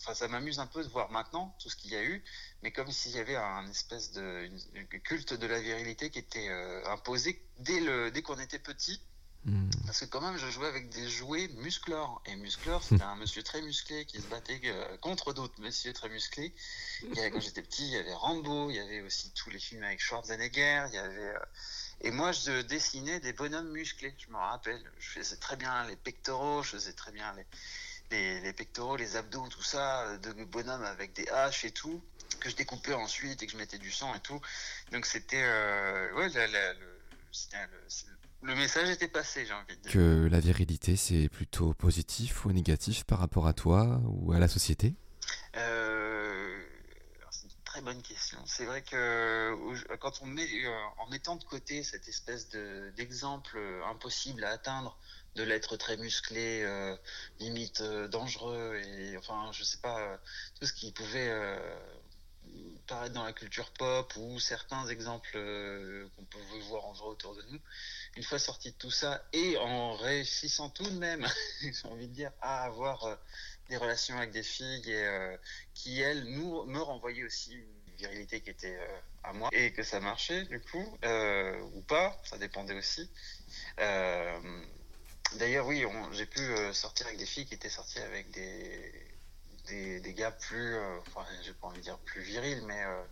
Enfin, 0.00 0.14
ça 0.14 0.28
m'amuse 0.28 0.60
un 0.60 0.66
peu 0.66 0.82
de 0.82 0.88
voir 0.88 1.10
maintenant 1.10 1.56
tout 1.60 1.68
ce 1.68 1.76
qu'il 1.76 1.90
y 1.90 1.96
a 1.96 2.02
eu, 2.04 2.22
mais 2.62 2.70
comme 2.70 2.90
s'il 2.90 3.12
y 3.12 3.18
avait 3.18 3.36
un 3.36 3.68
espèce 3.68 4.12
de 4.12 4.48
culte 5.02 5.34
de 5.34 5.46
la 5.46 5.60
virilité 5.60 6.10
qui 6.10 6.20
était 6.20 6.48
euh, 6.48 6.86
imposé 6.86 7.42
dès, 7.58 7.80
le, 7.80 8.10
dès 8.10 8.22
qu'on 8.22 8.38
était 8.38 8.60
petit. 8.60 9.00
Hmm. 9.44 9.70
Parce 9.86 10.00
que 10.00 10.04
quand 10.04 10.20
même, 10.20 10.36
je 10.36 10.50
jouais 10.50 10.66
avec 10.66 10.88
des 10.90 11.08
jouets 11.08 11.48
Musclor. 11.56 12.22
Et 12.26 12.36
Musclor, 12.36 12.82
c'était 12.82 13.04
un 13.04 13.16
monsieur 13.16 13.42
très 13.42 13.62
musclé 13.62 14.04
qui 14.04 14.20
se 14.20 14.26
battait 14.26 14.60
euh, 14.64 14.96
contre 14.98 15.32
d'autres 15.32 15.60
messieurs 15.60 15.92
très 15.92 16.08
musclés. 16.08 16.54
quand 17.14 17.40
j'étais 17.40 17.62
petit, 17.62 17.86
il 17.86 17.92
y 17.92 17.96
avait 17.96 18.14
Rambo, 18.14 18.70
il 18.70 18.76
y 18.76 18.80
avait 18.80 19.00
aussi 19.00 19.32
tous 19.32 19.50
les 19.50 19.58
films 19.58 19.84
avec 19.84 20.00
Schwarzenegger, 20.00 20.86
il 20.88 20.94
y 20.94 20.98
avait... 20.98 21.34
Euh, 21.34 21.38
et 22.02 22.10
moi, 22.12 22.30
je 22.30 22.62
dessinais 22.62 23.18
des 23.20 23.32
bonhommes 23.32 23.70
musclés, 23.70 24.14
je 24.18 24.30
me 24.30 24.36
rappelle. 24.36 24.82
Je 24.98 25.08
faisais 25.08 25.36
très 25.36 25.56
bien 25.56 25.84
les 25.86 25.96
pectoraux, 25.96 26.62
je 26.62 26.70
faisais 26.70 26.92
très 26.92 27.10
bien 27.10 27.32
les 27.34 27.44
les, 28.10 28.52
pectoraux, 28.52 28.96
les 28.96 29.16
abdos, 29.16 29.48
tout 29.48 29.62
ça, 29.62 30.02
euh, 30.02 30.18
de 30.18 30.44
bonhomme 30.44 30.82
avec 30.82 31.12
des 31.14 31.28
haches 31.28 31.64
et 31.64 31.70
tout, 31.70 32.02
que 32.40 32.48
je 32.48 32.56
découpais 32.56 32.94
ensuite 32.94 33.42
et 33.42 33.46
que 33.46 33.52
je 33.52 33.56
mettais 33.56 33.78
du 33.78 33.90
sang 33.90 34.14
et 34.14 34.20
tout. 34.20 34.40
Donc 34.92 35.06
c'était, 35.06 35.42
euh, 35.42 36.12
ouais, 36.14 36.28
le, 38.42 38.54
message 38.54 38.88
était 38.90 39.08
passé, 39.08 39.46
j'ai 39.46 39.52
envie 39.52 39.76
de 39.76 39.82
dire. 39.82 39.92
Que 39.92 40.28
la 40.30 40.40
virilité, 40.40 40.96
c'est 40.96 41.28
plutôt 41.28 41.74
positif 41.74 42.44
ou 42.44 42.52
négatif 42.52 43.04
par 43.04 43.18
rapport 43.18 43.46
à 43.46 43.52
toi 43.52 44.00
ou 44.04 44.32
à 44.32 44.38
la 44.38 44.48
société? 44.48 44.94
Euh, 45.56 46.62
C'est 47.30 47.44
une 47.44 47.64
très 47.64 47.82
bonne 47.82 48.02
question. 48.02 48.38
C'est 48.46 48.64
vrai 48.64 48.82
que 48.82 49.54
quand 49.96 50.20
on 50.22 50.26
met, 50.26 50.48
en 50.98 51.08
mettant 51.08 51.36
de 51.36 51.44
côté 51.44 51.82
cette 51.82 52.08
espèce 52.08 52.48
d'exemple 52.96 53.58
impossible 53.86 54.44
à 54.44 54.50
atteindre 54.50 54.98
de 55.34 55.42
l'être 55.42 55.76
très 55.76 55.96
musclé, 55.96 56.62
euh, 56.62 56.96
limite 57.38 57.80
euh, 57.80 58.08
dangereux, 58.08 58.80
et 58.84 59.16
enfin, 59.16 59.50
je 59.52 59.62
sais 59.64 59.78
pas, 59.78 60.00
euh, 60.00 60.16
tout 60.58 60.66
ce 60.66 60.72
qui 60.72 60.92
pouvait 60.92 61.32
paraître 62.86 63.14
dans 63.14 63.24
la 63.24 63.34
culture 63.34 63.70
pop 63.72 64.10
ou 64.16 64.40
certains 64.40 64.86
exemples 64.88 65.38
qu'on 66.16 66.24
pouvait 66.24 66.60
voir 66.68 66.86
en 66.86 66.92
vrai 66.92 67.08
autour 67.08 67.36
de 67.36 67.42
nous. 67.50 67.60
Une 68.16 68.22
fois 68.22 68.38
sorti 68.38 68.72
de 68.72 68.76
tout 68.76 68.90
ça 68.90 69.22
et 69.34 69.58
en 69.58 69.94
réussissant 69.94 70.70
tout 70.70 70.88
de 70.88 70.98
même, 70.98 71.26
j'ai 71.60 71.88
envie 71.88 72.08
de 72.08 72.14
dire, 72.14 72.32
à 72.40 72.64
avoir 72.64 73.18
des 73.68 73.76
relations 73.76 74.16
avec 74.16 74.30
des 74.30 74.42
filles 74.42 74.90
et, 74.90 75.36
qui, 75.74 76.00
elles, 76.00 76.24
nous, 76.24 76.64
me 76.64 76.80
renvoyaient 76.80 77.24
aussi 77.24 77.52
une 77.52 77.96
virilité 77.98 78.40
qui 78.40 78.48
était 78.48 78.78
à 79.22 79.34
moi 79.34 79.50
et 79.52 79.72
que 79.74 79.82
ça 79.82 80.00
marchait 80.00 80.44
du 80.44 80.60
coup, 80.60 80.98
ou 81.74 81.82
pas, 81.82 82.18
ça 82.24 82.38
dépendait 82.38 82.74
aussi. 82.74 83.10
D'ailleurs, 85.34 85.66
oui, 85.66 85.84
j'ai 86.12 86.26
pu 86.26 86.40
euh, 86.40 86.72
sortir 86.72 87.06
avec 87.06 87.18
des 87.18 87.26
filles 87.26 87.44
qui 87.44 87.54
étaient 87.54 87.68
sorties 87.68 87.98
avec 87.98 88.30
des, 88.30 90.00
des, 90.00 90.14
gars 90.14 90.30
plus, 90.30 90.74
euh, 90.74 90.98
enfin, 91.06 91.24
j'ai 91.42 91.52
pas 91.52 91.66
envie 91.66 91.78
de 91.78 91.82
dire 91.82 91.98
plus 91.98 92.22
virils, 92.22 92.62
mais 92.66 92.82
euh, 92.82 93.02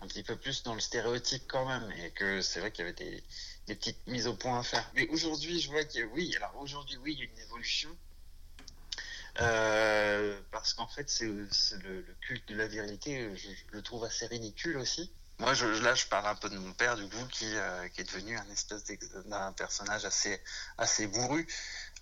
un 0.00 0.06
petit 0.06 0.22
peu 0.22 0.36
plus 0.36 0.62
dans 0.62 0.74
le 0.74 0.80
stéréotype 0.80 1.42
quand 1.48 1.66
même. 1.66 1.90
Et 2.02 2.10
que 2.12 2.40
c'est 2.42 2.60
vrai 2.60 2.70
qu'il 2.70 2.84
y 2.84 2.88
avait 2.88 2.96
des, 2.96 3.24
des, 3.66 3.74
petites 3.74 4.06
mises 4.06 4.28
au 4.28 4.34
point 4.34 4.60
à 4.60 4.62
faire. 4.62 4.88
Mais 4.94 5.08
aujourd'hui, 5.08 5.60
je 5.60 5.70
vois 5.70 5.84
que 5.84 6.04
oui, 6.14 6.32
alors 6.36 6.56
aujourd'hui, 6.58 6.96
oui, 6.98 7.14
il 7.14 7.18
y 7.18 7.22
a 7.22 7.24
une 7.24 7.40
évolution. 7.40 7.90
parce 10.52 10.74
qu'en 10.74 10.86
fait, 10.86 11.10
c'est 11.10 11.26
le, 11.26 11.48
le, 11.82 12.14
culte 12.20 12.48
de 12.48 12.54
la 12.54 12.68
virilité, 12.68 13.36
je 13.36 13.48
le 13.72 13.82
trouve 13.82 14.04
assez 14.04 14.26
ridicule 14.26 14.76
aussi. 14.76 15.10
Moi, 15.40 15.54
je, 15.54 15.66
là, 15.66 15.94
je 15.94 16.06
parle 16.06 16.26
un 16.26 16.34
peu 16.34 16.48
de 16.48 16.58
mon 16.58 16.72
père, 16.72 16.96
du 16.96 17.08
coup, 17.08 17.24
qui, 17.30 17.46
euh, 17.54 17.88
qui 17.88 18.00
est 18.00 18.12
devenu 18.12 18.36
un 18.36 18.50
espèce 18.50 18.84
d'un 19.26 19.52
personnage 19.52 20.04
assez, 20.04 20.40
assez 20.78 21.06
bourru, 21.06 21.46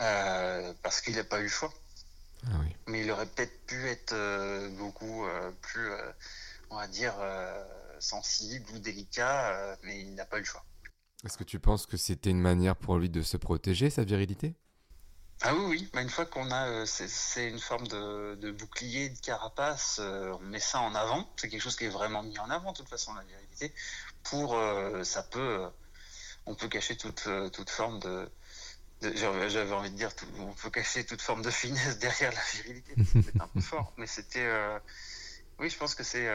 euh, 0.00 0.73
parce 0.83 1.02
qu'il 1.02 1.16
n'a 1.16 1.25
pas 1.25 1.40
eu 1.40 1.45
le 1.45 1.49
choix. 1.49 1.73
Ah 2.47 2.59
Mais 2.87 3.02
il 3.02 3.11
aurait 3.11 3.26
peut-être 3.26 3.66
pu 3.66 3.87
être 3.88 4.12
euh, 4.12 4.71
beaucoup 4.71 5.26
plus, 5.61 5.90
on 6.71 6.76
va 6.76 6.87
dire, 6.87 7.14
sensible 7.99 8.64
ou 8.75 8.78
délicat, 8.78 9.76
mais 9.83 10.00
il 10.00 10.14
n'a 10.14 10.25
pas 10.25 10.38
eu 10.38 10.40
le 10.40 10.47
choix. 10.47 10.64
Est-ce 11.25 11.37
que 11.37 11.45
tu 11.45 11.59
penses 11.59 11.87
que 11.87 11.97
c'était 11.97 12.31
une 12.31 12.40
manière 12.40 12.76
pour 12.76 12.99
lui 12.99 13.11
de 13.11 13.23
se 13.23 13.37
protéger, 13.37 13.90
sa 13.90 14.05
virilité? 14.05 14.55
Ah 15.43 15.55
oui, 15.55 15.64
oui. 15.69 15.90
Bah, 15.93 16.02
une 16.02 16.09
fois 16.09 16.25
qu'on 16.25 16.50
a, 16.50 16.66
euh, 16.69 16.87
c'est 16.87 17.49
une 17.49 17.59
forme 17.59 17.87
de, 17.88 18.50
bouclier, 18.52 19.11
de 19.11 19.19
carapace, 19.19 19.99
euh, 20.00 20.33
on 20.40 20.45
met 20.45 20.61
ça 20.61 20.81
en 20.81 20.95
avant. 20.95 21.28
C'est 21.37 21.49
quelque 21.49 21.62
chose 21.62 21.76
qui 21.76 21.85
est 21.85 21.90
vraiment 21.90 22.23
mis 22.23 22.38
en 22.38 22.49
avant, 22.49 22.73
de 22.73 22.78
toute 22.78 22.88
façon, 22.88 23.14
la 23.14 23.23
virilité. 23.23 23.73
Pour, 24.25 24.55
euh, 24.55 25.05
ça 25.05 25.23
peut, 25.23 25.66
on 26.47 26.55
peut 26.55 26.69
cacher 26.69 26.97
toute, 26.97 27.28
toute 27.52 27.71
forme 27.71 28.00
de, 28.00 28.31
j'avais 29.02 29.73
envie 29.73 29.90
de 29.90 29.97
dire, 29.97 30.11
on 30.38 30.55
peut 30.55 30.71
cacher 30.71 31.05
toute 31.05 31.21
forme 31.21 31.43
de 31.43 31.50
finesse 31.50 31.99
derrière 31.99 32.33
la 32.33 32.43
virilité. 32.55 32.95
C'est 33.23 33.40
un 33.40 33.49
peu 33.49 33.61
fort, 33.61 33.93
mais 33.99 34.07
c'était, 34.07 34.49
oui, 35.59 35.69
je 35.69 35.76
pense 35.76 35.95
que 35.95 36.02
c'est, 36.02 36.28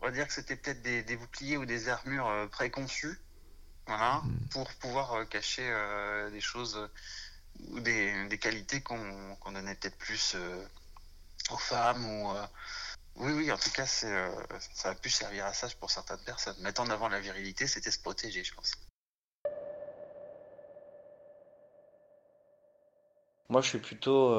on 0.00 0.06
va 0.06 0.10
dire 0.10 0.26
que 0.26 0.32
c'était 0.32 0.56
peut-être 0.56 0.80
des, 0.80 1.02
des, 1.02 1.16
boucliers 1.16 1.58
ou 1.58 1.66
des 1.66 1.90
armures 1.90 2.48
préconçues, 2.50 3.20
voilà, 3.86 4.22
hmm. 4.24 4.48
pour 4.50 4.72
pouvoir 4.74 5.28
cacher 5.28 5.70
des 6.32 6.40
choses 6.40 6.88
ou 7.70 7.80
des, 7.80 8.38
qualités 8.40 8.82
qu'on 8.82 9.52
donnait 9.52 9.74
peut-être 9.74 9.98
plus 9.98 10.34
euh, 10.34 10.64
aux 11.50 11.58
femmes 11.58 12.04
ou 12.04 12.32
oui, 13.18 13.32
oui, 13.32 13.50
en 13.50 13.56
tout 13.56 13.70
cas, 13.70 13.86
c'est, 13.86 14.14
ça 14.74 14.90
a 14.90 14.94
pu 14.94 15.08
servir 15.08 15.46
à 15.46 15.54
ça 15.54 15.68
pour 15.80 15.90
certaines 15.90 16.22
personnes. 16.24 16.56
Mettre 16.60 16.82
en 16.82 16.90
avant 16.90 17.08
la 17.08 17.18
virilité, 17.18 17.66
c'était 17.66 17.90
se 17.90 17.98
protéger, 17.98 18.44
je 18.44 18.54
pense. 18.54 18.72
Moi, 23.48 23.62
je 23.62 23.68
suis 23.68 23.78
plutôt 23.78 24.34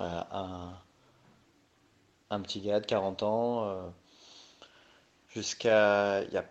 un, 0.00 0.76
un, 2.30 2.40
petit 2.40 2.60
gars 2.62 2.80
de 2.80 2.86
40 2.86 3.22
ans, 3.22 3.92
jusqu'à 5.32 6.22
il 6.22 6.32
y 6.32 6.36
a 6.38 6.44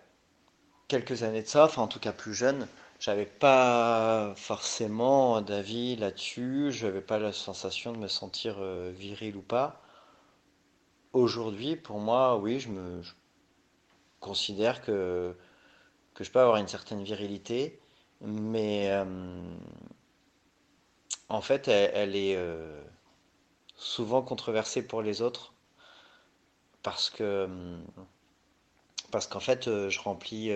quelques 0.88 1.22
années 1.22 1.42
de 1.42 1.48
ça, 1.48 1.64
enfin 1.64 1.82
en 1.82 1.88
tout 1.88 2.00
cas 2.00 2.12
plus 2.12 2.34
jeune, 2.34 2.66
j'avais 3.00 3.26
pas 3.26 4.34
forcément 4.36 5.40
d'avis 5.40 5.96
là-dessus, 5.96 6.70
je 6.70 6.86
n'avais 6.86 7.00
pas 7.00 7.18
la 7.18 7.32
sensation 7.32 7.92
de 7.92 7.98
me 7.98 8.08
sentir 8.08 8.56
euh, 8.58 8.92
viril 8.94 9.36
ou 9.36 9.42
pas. 9.42 9.80
Aujourd'hui, 11.14 11.76
pour 11.76 11.98
moi, 11.98 12.36
oui, 12.36 12.60
je 12.60 12.68
me 12.68 13.02
considère 14.20 14.82
que, 14.82 15.34
que 16.14 16.24
je 16.24 16.30
peux 16.30 16.40
avoir 16.40 16.58
une 16.58 16.68
certaine 16.68 17.02
virilité, 17.02 17.80
mais 18.20 18.90
euh, 18.90 19.04
en 21.30 21.40
fait, 21.40 21.68
elle, 21.68 22.16
est 22.16 22.36
euh, 22.36 22.82
souvent 23.76 24.22
controversée 24.22 24.86
pour 24.86 25.02
les 25.02 25.22
autres 25.22 25.54
parce 26.82 27.10
que 27.10 27.48
parce 29.10 29.26
qu'en 29.26 29.40
fait, 29.40 29.64
je 29.88 30.00
remplis, 30.00 30.52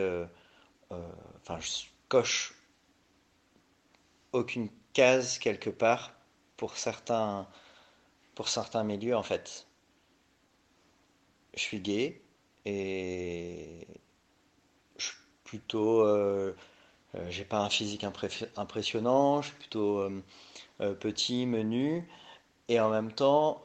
enfin, 0.91 1.59
coche 2.15 2.55
aucune 4.31 4.69
case 4.93 5.41
quelque 5.41 5.69
part 5.69 6.13
pour 6.57 6.77
certains, 6.77 7.49
pour 8.37 8.49
certains 8.49 8.85
milieux 8.85 9.17
en 9.17 9.25
fait. 9.25 9.67
Je 11.55 11.61
suis 11.61 11.81
gay 11.81 12.23
et 12.67 13.89
je 14.97 15.07
suis 15.07 15.17
plutôt, 15.43 16.03
euh, 16.03 16.55
euh, 17.17 17.27
j'ai 17.31 17.45
pas 17.45 17.59
un 17.59 17.69
physique 17.69 18.05
impressionnant, 18.05 19.43
je 19.43 19.49
suis 19.49 19.57
plutôt 19.57 19.99
euh, 19.99 20.95
petit, 20.95 21.47
menu 21.47 22.09
et 22.69 22.79
en 22.79 22.91
même 22.91 23.11
temps 23.11 23.61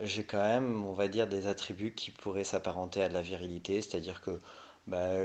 j'ai 0.00 0.24
quand 0.24 0.42
même, 0.42 0.86
on 0.86 0.94
va 0.94 1.08
dire, 1.08 1.26
des 1.28 1.46
attributs 1.46 1.92
qui 1.92 2.10
pourraient 2.10 2.42
s'apparenter 2.42 3.02
à 3.02 3.10
de 3.10 3.14
la 3.14 3.22
virilité, 3.22 3.82
c'est-à-dire 3.82 4.22
que 4.22 4.40
bah, 4.86 5.16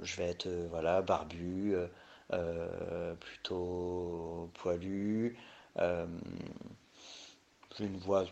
je 0.00 0.16
vais 0.16 0.24
être 0.30 0.46
euh, 0.46 0.66
voilà, 0.70 1.02
barbu, 1.02 1.74
euh, 1.74 1.88
euh, 2.32 3.14
plutôt 3.16 4.50
poilu. 4.54 5.36
j'ai 7.76 7.84
une 7.86 7.98
voix 7.98 8.24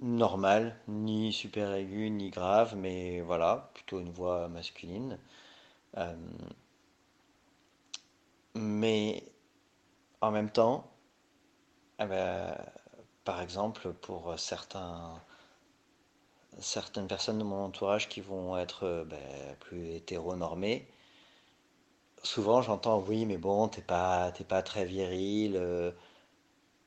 normale, 0.00 0.76
ni 0.88 1.32
super 1.32 1.72
aiguë, 1.74 2.10
ni 2.10 2.30
grave, 2.30 2.76
mais 2.76 3.20
voilà, 3.22 3.70
plutôt 3.74 4.00
une 4.00 4.10
voix 4.10 4.48
masculine. 4.48 5.18
mais 8.54 9.22
en 10.20 10.30
même 10.30 10.50
temps, 10.50 10.90
eh 12.00 12.06
ben, 12.06 12.56
par 13.24 13.40
exemple, 13.40 13.92
pour 13.94 14.38
certains, 14.38 15.20
certaines 16.60 17.06
personnes 17.08 17.38
de 17.38 17.44
mon 17.44 17.64
entourage 17.64 18.08
qui 18.08 18.20
vont 18.20 18.56
être 18.58 18.84
euh, 18.84 19.04
ben, 19.04 19.56
plus 19.60 19.94
hétéronormées, 19.94 20.88
souvent 22.22 22.62
j'entends 22.62 23.00
oui 23.00 23.26
mais 23.26 23.38
bon 23.38 23.68
t'es 23.68 23.82
pas 23.82 24.32
t'es 24.32 24.44
pas 24.44 24.62
très 24.62 24.84
viril 24.84 25.56
euh, 25.56 25.92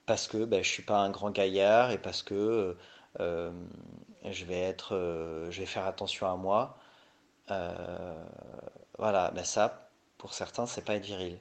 parce 0.05 0.27
que 0.27 0.45
ben, 0.45 0.63
je 0.63 0.69
suis 0.69 0.83
pas 0.83 0.99
un 0.99 1.09
grand 1.11 1.31
gaillard 1.31 1.91
et 1.91 1.97
parce 1.99 2.23
que 2.23 2.77
euh, 3.19 3.51
je 4.25 4.45
vais 4.45 4.59
être 4.59 4.95
je 5.51 5.59
vais 5.59 5.65
faire 5.65 5.85
attention 5.87 6.27
à 6.31 6.35
moi. 6.35 6.77
Voilà 8.97 9.31
ben 9.31 9.43
ça 9.43 9.89
pour 10.17 10.33
certains 10.33 10.65
c'est 10.65 10.83
pas 10.83 10.95
être 10.95 11.05
viril. 11.05 11.39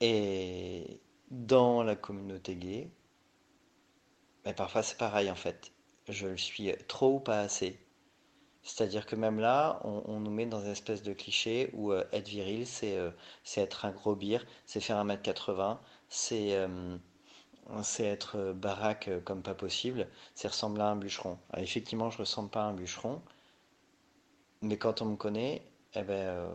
Et 0.00 1.00
dans 1.30 1.82
la 1.82 1.96
communauté 1.96 2.56
gay 2.56 2.90
mais 4.44 4.54
parfois 4.54 4.82
c'est 4.82 4.96
pareil 4.98 5.30
en 5.30 5.34
fait 5.34 5.72
je 6.10 6.28
le 6.28 6.36
suis 6.36 6.72
trop 6.88 7.16
ou 7.16 7.20
pas 7.20 7.40
assez. 7.40 7.78
C'est-à-dire 8.62 9.06
que 9.06 9.16
même 9.16 9.40
là, 9.40 9.80
on, 9.84 10.20
nous 10.20 10.30
met 10.30 10.46
dans 10.46 10.60
une 10.60 10.70
espèce 10.70 11.02
de 11.02 11.12
cliché 11.14 11.70
où 11.72 11.92
euh, 11.92 12.04
être 12.12 12.28
viril, 12.28 12.66
euh, 12.84 13.10
c'est 13.42 13.60
être 13.62 13.84
un 13.86 13.90
gros 13.90 14.14
bir, 14.14 14.44
c'est 14.66 14.80
faire 14.80 15.02
1m80, 15.04 15.78
c'est 16.08 16.54
euh, 16.56 16.96
c'est 17.82 18.04
être 18.04 18.52
baraque 18.52 19.10
comme 19.24 19.42
pas 19.42 19.54
possible, 19.54 20.08
c'est 20.34 20.48
ressembler 20.48 20.82
à 20.82 20.88
un 20.88 20.96
bûcheron. 20.96 21.38
effectivement, 21.56 22.10
je 22.10 22.18
ressemble 22.18 22.50
pas 22.50 22.62
à 22.62 22.66
un 22.66 22.74
bûcheron, 22.74 23.22
mais 24.62 24.76
quand 24.76 25.02
on 25.02 25.06
me 25.06 25.16
connaît, 25.16 25.62
eh 25.94 26.02
ben, 26.02 26.48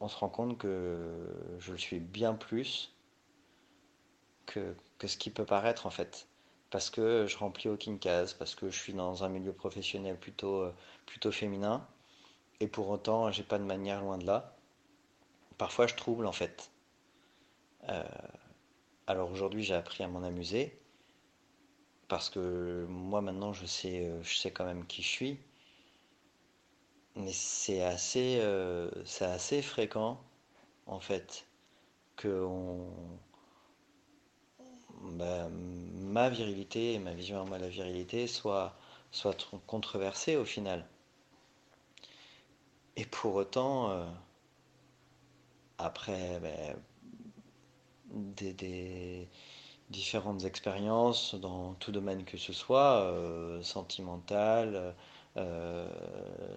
on 0.00 0.08
se 0.08 0.16
rend 0.16 0.28
compte 0.28 0.58
que 0.58 1.28
je 1.60 1.72
le 1.72 1.78
suis 1.78 2.00
bien 2.00 2.34
plus 2.34 2.92
que, 4.46 4.74
que 4.98 5.06
ce 5.06 5.16
qui 5.16 5.30
peut 5.30 5.46
paraître 5.46 5.86
en 5.86 5.90
fait 5.90 6.26
parce 6.72 6.90
que 6.90 7.26
je 7.26 7.36
remplis 7.36 7.68
aucune 7.68 7.98
case, 7.98 8.32
parce 8.34 8.54
que 8.54 8.70
je 8.70 8.78
suis 8.78 8.94
dans 8.94 9.24
un 9.24 9.28
milieu 9.28 9.52
professionnel 9.52 10.18
plutôt, 10.18 10.62
euh, 10.62 10.74
plutôt 11.06 11.30
féminin, 11.30 11.86
et 12.60 12.66
pour 12.66 12.88
autant, 12.88 13.30
j'ai 13.30 13.42
pas 13.44 13.58
de 13.58 13.64
manière 13.64 14.00
loin 14.00 14.18
de 14.18 14.26
là. 14.26 14.56
Parfois, 15.58 15.86
je 15.86 15.94
trouble 15.94 16.26
en 16.26 16.32
fait. 16.32 16.70
Euh, 17.90 18.02
alors 19.06 19.30
aujourd'hui, 19.30 19.62
j'ai 19.62 19.74
appris 19.74 20.02
à 20.02 20.08
m'en 20.08 20.22
amuser, 20.22 20.80
parce 22.08 22.30
que 22.30 22.86
moi 22.88 23.20
maintenant, 23.20 23.52
je 23.52 23.66
sais, 23.66 24.06
euh, 24.06 24.22
je 24.22 24.36
sais 24.36 24.50
quand 24.50 24.64
même 24.64 24.86
qui 24.86 25.02
je 25.02 25.08
suis. 25.08 25.38
Mais 27.16 27.32
c'est 27.32 27.82
assez, 27.82 28.40
c'est 29.04 29.26
assez 29.26 29.60
fréquent, 29.60 30.18
en 30.86 31.00
fait, 31.00 31.46
qu'on 32.16 32.88
bah, 35.02 35.48
ma 35.50 36.28
virilité 36.30 36.94
et 36.94 36.98
ma 36.98 37.12
vision 37.12 37.40
à 37.42 37.44
moi 37.44 37.58
de 37.58 37.64
la 37.64 37.68
virilité 37.68 38.26
soit, 38.26 38.74
soit 39.10 39.50
controversée 39.66 40.36
au 40.36 40.44
final. 40.44 40.86
Et 42.96 43.04
pour 43.06 43.34
autant, 43.34 43.90
euh, 43.90 44.04
après 45.78 46.40
ben, 46.40 46.76
des, 48.14 49.28
différentes 49.90 50.44
expériences 50.44 51.34
dans 51.34 51.74
tout 51.74 51.92
domaine 51.92 52.24
que 52.24 52.38
ce 52.38 52.52
soit, 52.52 53.02
euh, 53.02 53.62
sentimental, 53.62 54.94
euh, 55.36 55.88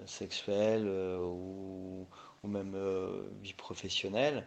sexuel 0.06 0.88
ou, 0.88 2.08
même 2.44 2.78
vie 3.42 3.54
professionnelle, 3.54 4.46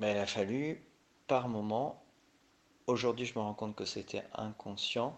mais 0.00 0.12
il 0.12 0.18
a 0.18 0.26
fallu, 0.26 0.82
par 1.26 1.48
moment, 1.48 2.02
aujourd'hui 2.86 3.26
je 3.26 3.38
me 3.38 3.40
rends 3.44 3.54
compte 3.54 3.76
que 3.76 3.84
c'était 3.84 4.24
inconscient, 4.34 5.16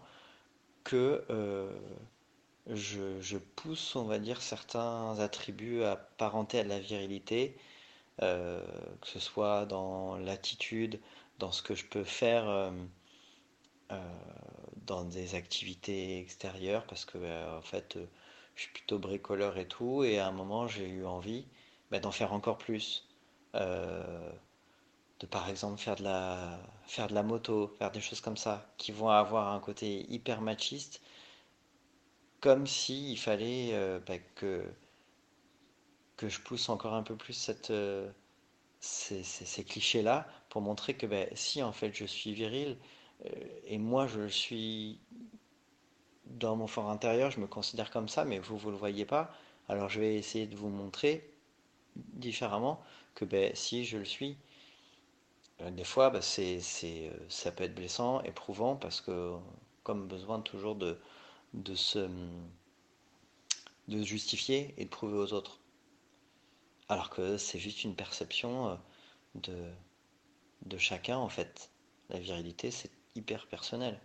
que 0.83 1.25
euh, 1.29 1.71
je, 2.67 3.37
pousse, 3.37 3.95
on 3.95 4.03
va 4.03 4.19
dire, 4.19 4.41
certains 4.41 5.19
attributs 5.19 5.83
apparentés 5.83 6.59
à 6.59 6.63
la 6.63 6.79
virilité, 6.79 7.57
euh, 8.21 8.61
que 9.01 9.07
ce 9.07 9.19
soit 9.19 9.65
dans 9.65 10.17
l'attitude, 10.17 10.99
dans 11.39 11.51
ce 11.51 11.63
que 11.63 11.75
je 11.75 11.85
peux 11.85 12.03
faire 12.03 12.47
euh, 12.47 12.71
dans 14.85 15.05
des 15.05 15.35
activités 15.35 16.19
extérieures, 16.19 16.85
parce 16.87 17.05
que 17.05 17.17
en 17.57 17.61
fait, 17.61 17.97
je 18.55 18.61
suis 18.63 18.71
plutôt 18.73 18.99
bricoleur 18.99 19.57
et 19.57 19.67
tout, 19.67 20.03
et 20.03 20.19
à 20.19 20.27
un 20.27 20.31
moment 20.31 20.67
j'ai 20.67 20.87
eu 20.87 21.05
envie 21.05 21.45
bah, 21.91 21.99
d'en 21.99 22.11
faire 22.11 22.33
encore 22.33 22.57
plus 22.57 23.07
de 25.19 25.25
par 25.27 25.49
exemple 25.49 25.79
faire 25.79 25.95
de 25.95 26.03
la, 26.03 26.59
faire 26.85 27.07
de 27.07 27.13
la 27.13 27.23
moto, 27.23 27.67
faire 27.79 27.91
des 27.91 28.01
choses 28.01 28.21
comme 28.21 28.37
ça, 28.37 28.67
qui 28.77 28.91
vont 28.91 29.09
avoir 29.09 29.53
un 29.53 29.59
côté 29.59 30.05
hyper 30.11 30.41
machiste, 30.41 31.01
comme 32.41 32.67
s'il 32.67 33.09
il 33.11 33.17
fallait 33.17 33.69
euh, 33.73 33.99
bah, 34.05 34.17
que, 34.35 34.65
que 36.17 36.29
je 36.29 36.41
pousse 36.41 36.69
encore 36.69 36.93
un 36.93 37.03
peu 37.03 37.15
plus 37.15 37.33
cette, 37.33 37.71
euh, 37.71 38.11
ces, 38.81 39.63
clichés-là 39.63 40.27
pour 40.49 40.61
montrer 40.61 40.95
que 40.95 41.05
bah, 41.05 41.25
si 41.35 41.63
en 41.63 41.71
fait 41.71 41.93
je 41.93 42.05
suis 42.05 42.33
viril, 42.33 42.77
euh, 43.25 43.29
et 43.65 43.77
moi 43.77 44.07
je 44.07 44.27
suis 44.27 44.99
dans 46.25 46.55
mon 46.55 46.67
fort 46.67 46.89
intérieur, 46.89 47.31
je 47.31 47.39
me 47.39 47.47
considère 47.47 47.91
comme 47.91 48.09
ça, 48.09 48.25
mais 48.25 48.39
vous, 48.39 48.57
vous 48.57 48.71
le 48.71 48.77
voyez 48.77 49.05
pas, 49.05 49.31
alors 49.69 49.89
je 49.89 49.99
vais 49.99 50.15
essayer 50.15 50.47
de 50.47 50.55
vous 50.55 50.69
montrer 50.69 51.33
différemment 51.95 52.81
que 53.15 53.25
ben, 53.25 53.51
si 53.55 53.85
je 53.85 53.97
le 53.97 54.05
suis, 54.05 54.37
des 55.59 55.83
fois, 55.83 56.09
bah, 56.09 56.19
euh, 56.39 57.11
ça 57.29 57.51
peut 57.51 57.63
être 57.63 57.75
blessant, 57.75 58.21
éprouvant, 58.23 58.75
parce 58.75 59.01
que 59.01 59.35
comme 59.83 60.07
besoin 60.07 60.39
toujours 60.41 60.75
de, 60.75 60.97
se 61.75 62.09
de 63.87 64.01
justifier 64.01 64.73
et 64.77 64.85
de 64.85 64.89
prouver 64.89 65.17
aux 65.17 65.33
autres. 65.33 65.59
Alors 66.89 67.09
que 67.09 67.37
c'est 67.37 67.59
juste 67.59 67.83
une 67.83 67.95
perception 67.95 68.69
euh, 68.69 68.75
de, 69.35 69.71
de 70.65 70.77
chacun 70.77 71.17
en 71.17 71.29
fait. 71.29 71.69
La 72.09 72.19
virilité, 72.19 72.71
c'est 72.71 72.91
hyper 73.15 73.47
personnel. 73.47 73.99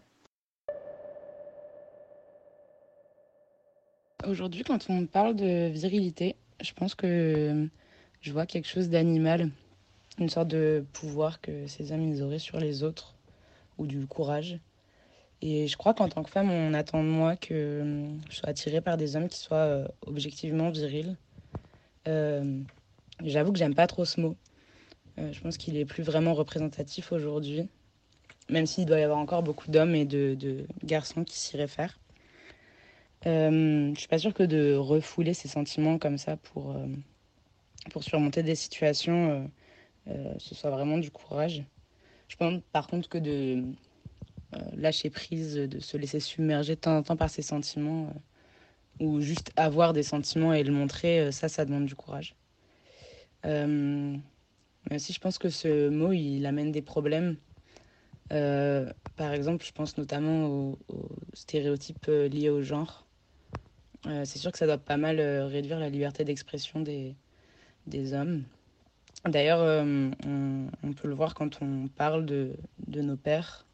Aujourd'hui, 4.26 4.64
quand 4.64 4.90
on 4.90 5.06
parle 5.06 5.36
de 5.36 5.68
virilité, 5.68 6.36
je 6.60 6.72
pense 6.72 6.94
que 6.94 7.68
je 8.20 8.32
vois 8.32 8.46
quelque 8.46 8.66
chose 8.66 8.88
d'animal, 8.88 9.50
une 10.18 10.28
sorte 10.28 10.48
de 10.48 10.84
pouvoir 10.92 11.40
que 11.40 11.66
ces 11.66 11.92
hommes 11.92 12.20
auraient 12.22 12.38
sur 12.38 12.58
les 12.58 12.82
autres, 12.82 13.14
ou 13.78 13.86
du 13.86 14.06
courage. 14.06 14.58
Et 15.40 15.68
je 15.68 15.76
crois 15.76 15.94
qu'en 15.94 16.08
tant 16.08 16.22
que 16.24 16.30
femme, 16.30 16.50
on 16.50 16.74
attend 16.74 17.04
de 17.04 17.08
moi 17.08 17.36
que 17.36 18.06
je 18.28 18.36
sois 18.36 18.48
attirée 18.48 18.80
par 18.80 18.96
des 18.96 19.14
hommes 19.14 19.28
qui 19.28 19.38
soient 19.38 19.56
euh, 19.56 19.88
objectivement 20.06 20.70
virils. 20.70 21.16
Euh, 22.08 22.60
J'avoue 23.24 23.52
que 23.52 23.58
j'aime 23.58 23.74
pas 23.74 23.86
trop 23.86 24.04
ce 24.04 24.20
mot. 24.20 24.36
Euh, 25.18 25.32
je 25.32 25.40
pense 25.40 25.56
qu'il 25.56 25.76
est 25.76 25.84
plus 25.84 26.02
vraiment 26.02 26.34
représentatif 26.34 27.10
aujourd'hui, 27.10 27.68
même 28.48 28.66
s'il 28.66 28.86
doit 28.86 29.00
y 29.00 29.02
avoir 29.02 29.18
encore 29.18 29.42
beaucoup 29.42 29.70
d'hommes 29.70 29.94
et 29.96 30.04
de, 30.04 30.66
garçons 30.84 31.24
qui 31.24 31.36
s'y 31.36 31.56
réfèrent. 31.56 31.98
Euh, 33.26 33.92
je 33.94 33.98
suis 33.98 34.08
pas 34.08 34.18
sûre 34.18 34.32
que 34.32 34.44
de 34.44 34.74
refouler 34.74 35.34
ses 35.34 35.48
sentiments 35.48 35.98
comme 35.98 36.18
ça 36.18 36.36
pour, 36.36 36.70
euh, 36.70 36.86
pour 37.90 38.04
surmonter 38.04 38.44
des 38.44 38.54
situations, 38.54 39.50
euh, 40.08 40.34
ce 40.38 40.54
soit 40.54 40.70
vraiment 40.70 40.98
du 40.98 41.10
courage. 41.10 41.64
Je 42.28 42.36
pense 42.36 42.60
par 42.72 42.86
contre 42.86 43.08
que 43.08 43.18
de 43.18 43.64
lâcher 44.72 45.10
prise, 45.10 45.56
de 45.56 45.78
se 45.78 45.96
laisser 45.98 46.20
submerger 46.20 46.74
de 46.74 46.80
temps 46.80 46.96
en 46.96 47.02
temps 47.02 47.16
par 47.16 47.28
ses 47.28 47.42
sentiments, 47.42 48.12
ou 48.98 49.20
juste 49.20 49.52
avoir 49.56 49.92
des 49.92 50.02
sentiments 50.02 50.54
et 50.54 50.62
le 50.62 50.72
montrer, 50.72 51.30
ça, 51.32 51.48
ça 51.48 51.66
demande 51.66 51.84
du 51.84 51.94
courage. 51.94 52.34
Euh, 53.44 54.16
mais 54.88 54.96
aussi, 54.96 55.12
je 55.12 55.20
pense 55.20 55.38
que 55.38 55.48
ce 55.48 55.88
mot, 55.88 56.12
il 56.12 56.46
amène 56.46 56.72
des 56.72 56.82
problèmes. 56.82 57.36
Euh, 58.32 58.90
par 59.16 59.32
exemple, 59.32 59.64
je 59.64 59.72
pense 59.72 59.96
notamment 59.96 60.46
aux, 60.46 60.78
stéréotypes 61.34 62.06
euh, 62.08 62.28
liés 62.28 62.50
au 62.50 62.62
genre. 62.62 63.06
Euh, 64.06 64.24
c'est 64.24 64.38
sûr 64.38 64.52
que 64.52 64.58
ça 64.58 64.66
doit 64.66 64.78
pas 64.78 64.96
mal 64.96 65.18
euh, 65.18 65.46
réduire 65.46 65.78
la 65.78 65.88
liberté 65.88 66.24
d'expression 66.24 66.80
des 66.80 68.12
hommes. 68.12 68.44
D'ailleurs, 69.24 69.60
euh, 69.60 70.10
on, 70.24 70.92
peut 70.92 71.08
le 71.08 71.14
voir 71.14 71.34
quand 71.34 71.60
on 71.60 71.88
parle 71.88 72.24
de, 72.24 72.56
nos 72.86 73.16
pères 73.16 73.66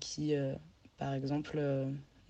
qui, 0.00 0.34
par 0.98 1.14
exemple, 1.14 1.60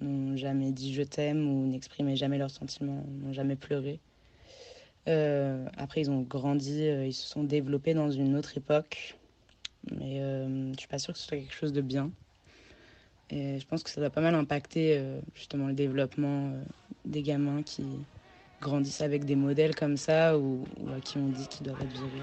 n'ont 0.01 0.37
jamais 0.37 0.71
dit 0.71 0.95
je 0.95 1.03
t'aime 1.03 1.49
ou 1.49 1.67
n'exprimaient 1.67 2.17
jamais 2.17 2.39
leurs 2.39 2.51
sentiments, 2.51 3.05
n'ont 3.23 3.33
jamais 3.33 3.57
pleuré. 3.57 4.01
Euh, 5.09 5.67
après, 5.77 6.03
ils 6.03 6.11
ont 6.11 6.21
grandi, 6.21 6.83
euh, 6.83 7.07
ils 7.07 7.15
se 7.15 7.27
sont 7.27 7.43
développés 7.43 7.95
dans 7.95 8.11
une 8.11 8.37
autre 8.37 8.57
époque. 8.57 9.17
Mais 9.91 10.21
euh, 10.21 10.73
je 10.75 10.79
suis 10.79 10.89
pas 10.89 10.99
sûre 10.99 11.15
que 11.15 11.19
ce 11.19 11.27
soit 11.27 11.39
quelque 11.39 11.55
chose 11.55 11.73
de 11.73 11.81
bien. 11.81 12.11
Et 13.31 13.59
je 13.59 13.67
pense 13.67 13.83
que 13.83 13.91
ça 13.91 14.01
doit 14.01 14.11
pas 14.11 14.21
mal 14.21 14.35
impacter 14.35 15.03
justement 15.35 15.67
le 15.67 15.75
développement 15.75 16.51
des 17.05 17.21
gamins 17.21 17.63
qui 17.63 17.85
grandissent 18.61 19.01
avec 19.01 19.25
des 19.25 19.37
modèles 19.37 19.75
comme 19.75 19.97
ça 19.97 20.39
ou, 20.39 20.65
à 20.97 21.01
qui 21.01 21.19
on 21.19 21.29
dit 21.29 21.47
qu'ils 21.49 21.67
doivent 21.67 21.81
être 21.81 21.93
virils. 21.93 22.23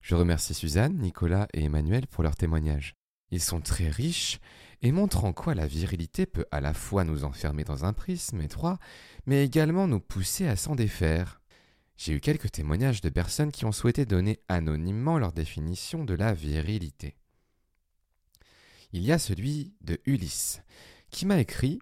Je 0.00 0.14
remercie 0.14 0.54
Suzanne, 0.54 0.98
Nicolas 0.98 1.46
et 1.54 1.64
Emmanuel 1.64 2.06
pour 2.06 2.22
leur 2.22 2.36
témoignage. 2.36 2.94
Ils 3.30 3.40
sont 3.40 3.60
très 3.60 3.88
riches 3.88 4.40
et 4.82 4.92
montrent 4.92 5.24
en 5.24 5.32
quoi 5.32 5.54
la 5.54 5.66
virilité 5.66 6.26
peut 6.26 6.46
à 6.50 6.60
la 6.60 6.74
fois 6.74 7.04
nous 7.04 7.24
enfermer 7.24 7.64
dans 7.64 7.84
un 7.84 7.92
prisme 7.92 8.40
étroit, 8.40 8.78
mais 9.26 9.44
également 9.44 9.86
nous 9.86 10.00
pousser 10.00 10.48
à 10.48 10.56
s'en 10.56 10.74
défaire. 10.74 11.40
J'ai 11.96 12.14
eu 12.14 12.20
quelques 12.20 12.50
témoignages 12.50 13.02
de 13.02 13.10
personnes 13.10 13.52
qui 13.52 13.66
ont 13.66 13.72
souhaité 13.72 14.06
donner 14.06 14.40
anonymement 14.48 15.18
leur 15.18 15.32
définition 15.32 16.04
de 16.04 16.14
la 16.14 16.32
virilité. 16.32 17.14
Il 18.92 19.02
y 19.02 19.12
a 19.12 19.18
celui 19.18 19.74
de 19.82 20.00
Ulysse, 20.06 20.62
qui 21.10 21.26
m'a 21.26 21.38
écrit 21.38 21.80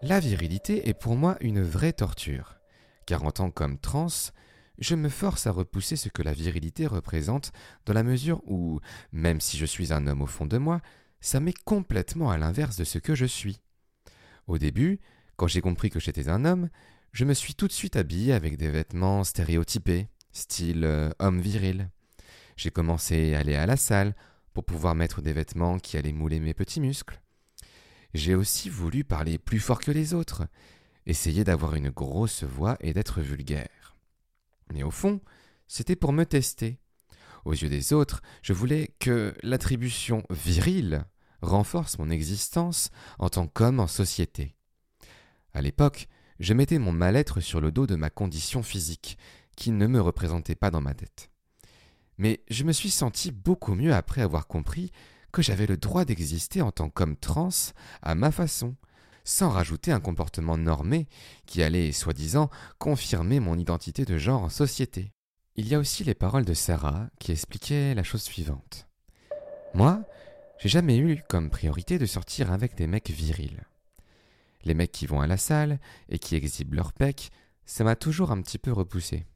La 0.00 0.20
virilité 0.20 0.88
est 0.88 0.94
pour 0.94 1.16
moi 1.16 1.36
une 1.40 1.62
vraie 1.62 1.92
torture, 1.92 2.58
car 3.06 3.24
en 3.24 3.30
tant 3.30 3.50
qu'homme 3.50 3.78
trans, 3.78 4.06
je 4.78 4.94
me 4.94 5.08
force 5.08 5.46
à 5.46 5.52
repousser 5.52 5.96
ce 5.96 6.08
que 6.08 6.22
la 6.22 6.32
virilité 6.32 6.86
représente 6.86 7.52
dans 7.84 7.92
la 7.92 8.02
mesure 8.02 8.40
où, 8.46 8.80
même 9.12 9.40
si 9.40 9.58
je 9.58 9.66
suis 9.66 9.92
un 9.92 10.06
homme 10.06 10.22
au 10.22 10.26
fond 10.26 10.46
de 10.46 10.58
moi, 10.58 10.80
ça 11.20 11.40
met 11.40 11.54
complètement 11.64 12.30
à 12.30 12.38
l'inverse 12.38 12.76
de 12.76 12.84
ce 12.84 12.98
que 12.98 13.14
je 13.14 13.26
suis. 13.26 13.60
Au 14.46 14.58
début, 14.58 15.00
quand 15.36 15.46
j'ai 15.46 15.60
compris 15.60 15.90
que 15.90 16.00
j'étais 16.00 16.28
un 16.28 16.44
homme, 16.44 16.68
je 17.12 17.24
me 17.24 17.34
suis 17.34 17.54
tout 17.54 17.68
de 17.68 17.72
suite 17.72 17.96
habillé 17.96 18.32
avec 18.32 18.56
des 18.56 18.70
vêtements 18.70 19.22
stéréotypés, 19.22 20.08
style 20.32 20.84
euh, 20.84 21.10
homme 21.18 21.40
viril. 21.40 21.90
J'ai 22.56 22.70
commencé 22.70 23.34
à 23.34 23.40
aller 23.40 23.54
à 23.54 23.66
la 23.66 23.76
salle 23.76 24.14
pour 24.54 24.64
pouvoir 24.64 24.94
mettre 24.94 25.22
des 25.22 25.32
vêtements 25.32 25.78
qui 25.78 25.96
allaient 25.96 26.12
mouler 26.12 26.40
mes 26.40 26.54
petits 26.54 26.80
muscles. 26.80 27.22
J'ai 28.14 28.34
aussi 28.34 28.68
voulu 28.68 29.04
parler 29.04 29.38
plus 29.38 29.60
fort 29.60 29.80
que 29.80 29.90
les 29.90 30.14
autres, 30.14 30.46
essayer 31.06 31.44
d'avoir 31.44 31.74
une 31.74 31.90
grosse 31.90 32.44
voix 32.44 32.76
et 32.80 32.92
d'être 32.92 33.20
vulgaire. 33.20 33.96
Mais 34.72 34.82
au 34.82 34.90
fond, 34.90 35.20
c'était 35.66 35.96
pour 35.96 36.12
me 36.12 36.24
tester. 36.24 36.78
Aux 37.44 37.52
yeux 37.52 37.68
des 37.68 37.92
autres, 37.92 38.22
je 38.42 38.52
voulais 38.52 38.94
que 38.98 39.34
l'attribution 39.42 40.22
virile 40.30 41.04
renforce 41.40 41.98
mon 41.98 42.10
existence 42.10 42.90
en 43.18 43.28
tant 43.28 43.46
qu'homme 43.46 43.80
en 43.80 43.88
société. 43.88 44.54
À 45.54 45.60
l'époque, 45.60 46.08
je 46.38 46.54
mettais 46.54 46.78
mon 46.78 46.92
mal-être 46.92 47.40
sur 47.40 47.60
le 47.60 47.72
dos 47.72 47.86
de 47.86 47.96
ma 47.96 48.10
condition 48.10 48.62
physique, 48.62 49.18
qui 49.56 49.70
ne 49.70 49.86
me 49.86 50.00
représentait 50.00 50.54
pas 50.54 50.70
dans 50.70 50.80
ma 50.80 50.94
tête. 50.94 51.30
Mais 52.18 52.42
je 52.48 52.64
me 52.64 52.72
suis 52.72 52.90
senti 52.90 53.32
beaucoup 53.32 53.74
mieux 53.74 53.92
après 53.92 54.22
avoir 54.22 54.46
compris 54.46 54.92
que 55.32 55.42
j'avais 55.42 55.66
le 55.66 55.76
droit 55.76 56.04
d'exister 56.04 56.62
en 56.62 56.70
tant 56.70 56.90
qu'homme 56.90 57.16
trans 57.16 57.48
à 58.02 58.14
ma 58.14 58.30
façon, 58.30 58.76
sans 59.24 59.50
rajouter 59.50 59.92
un 59.92 60.00
comportement 60.00 60.58
normé 60.58 61.08
qui 61.46 61.62
allait, 61.62 61.92
soi-disant, 61.92 62.50
confirmer 62.78 63.40
mon 63.40 63.58
identité 63.58 64.04
de 64.04 64.18
genre 64.18 64.42
en 64.42 64.48
société. 64.48 65.12
Il 65.56 65.68
y 65.68 65.74
a 65.74 65.78
aussi 65.78 66.04
les 66.04 66.14
paroles 66.14 66.44
de 66.44 66.54
Sarah 66.54 67.08
qui 67.18 67.32
expliquaient 67.32 67.94
la 67.94 68.02
chose 68.02 68.22
suivante. 68.22 68.88
Moi, 69.74 70.02
j'ai 70.58 70.68
jamais 70.68 70.98
eu 70.98 71.22
comme 71.28 71.50
priorité 71.50 71.98
de 71.98 72.06
sortir 72.06 72.52
avec 72.52 72.74
des 72.74 72.86
mecs 72.86 73.10
virils. 73.10 73.64
Les 74.64 74.74
mecs 74.74 74.92
qui 74.92 75.06
vont 75.06 75.20
à 75.20 75.26
la 75.26 75.36
salle 75.36 75.80
et 76.08 76.18
qui 76.18 76.36
exhibent 76.36 76.74
leur 76.74 76.92
pec, 76.92 77.30
ça 77.64 77.84
m'a 77.84 77.96
toujours 77.96 78.30
un 78.30 78.40
petit 78.42 78.58
peu 78.58 78.72
repoussé. 78.72 79.26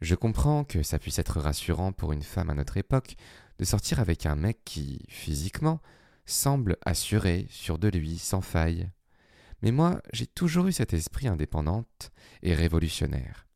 Je 0.00 0.14
comprends 0.14 0.64
que 0.64 0.82
ça 0.82 0.98
puisse 0.98 1.18
être 1.18 1.40
rassurant 1.40 1.92
pour 1.92 2.12
une 2.12 2.22
femme 2.22 2.50
à 2.50 2.54
notre 2.54 2.76
époque 2.76 3.16
de 3.58 3.64
sortir 3.64 4.00
avec 4.00 4.26
un 4.26 4.36
mec 4.36 4.60
qui, 4.64 5.04
physiquement, 5.08 5.80
semble 6.26 6.76
assuré, 6.84 7.46
sûr 7.50 7.78
de 7.78 7.88
lui, 7.88 8.18
sans 8.18 8.40
faille. 8.40 8.90
Mais 9.62 9.70
moi, 9.70 10.00
j'ai 10.12 10.26
toujours 10.26 10.66
eu 10.66 10.72
cet 10.72 10.92
esprit 10.92 11.28
indépendante 11.28 12.10
et 12.42 12.54
révolutionnaire. 12.54 13.46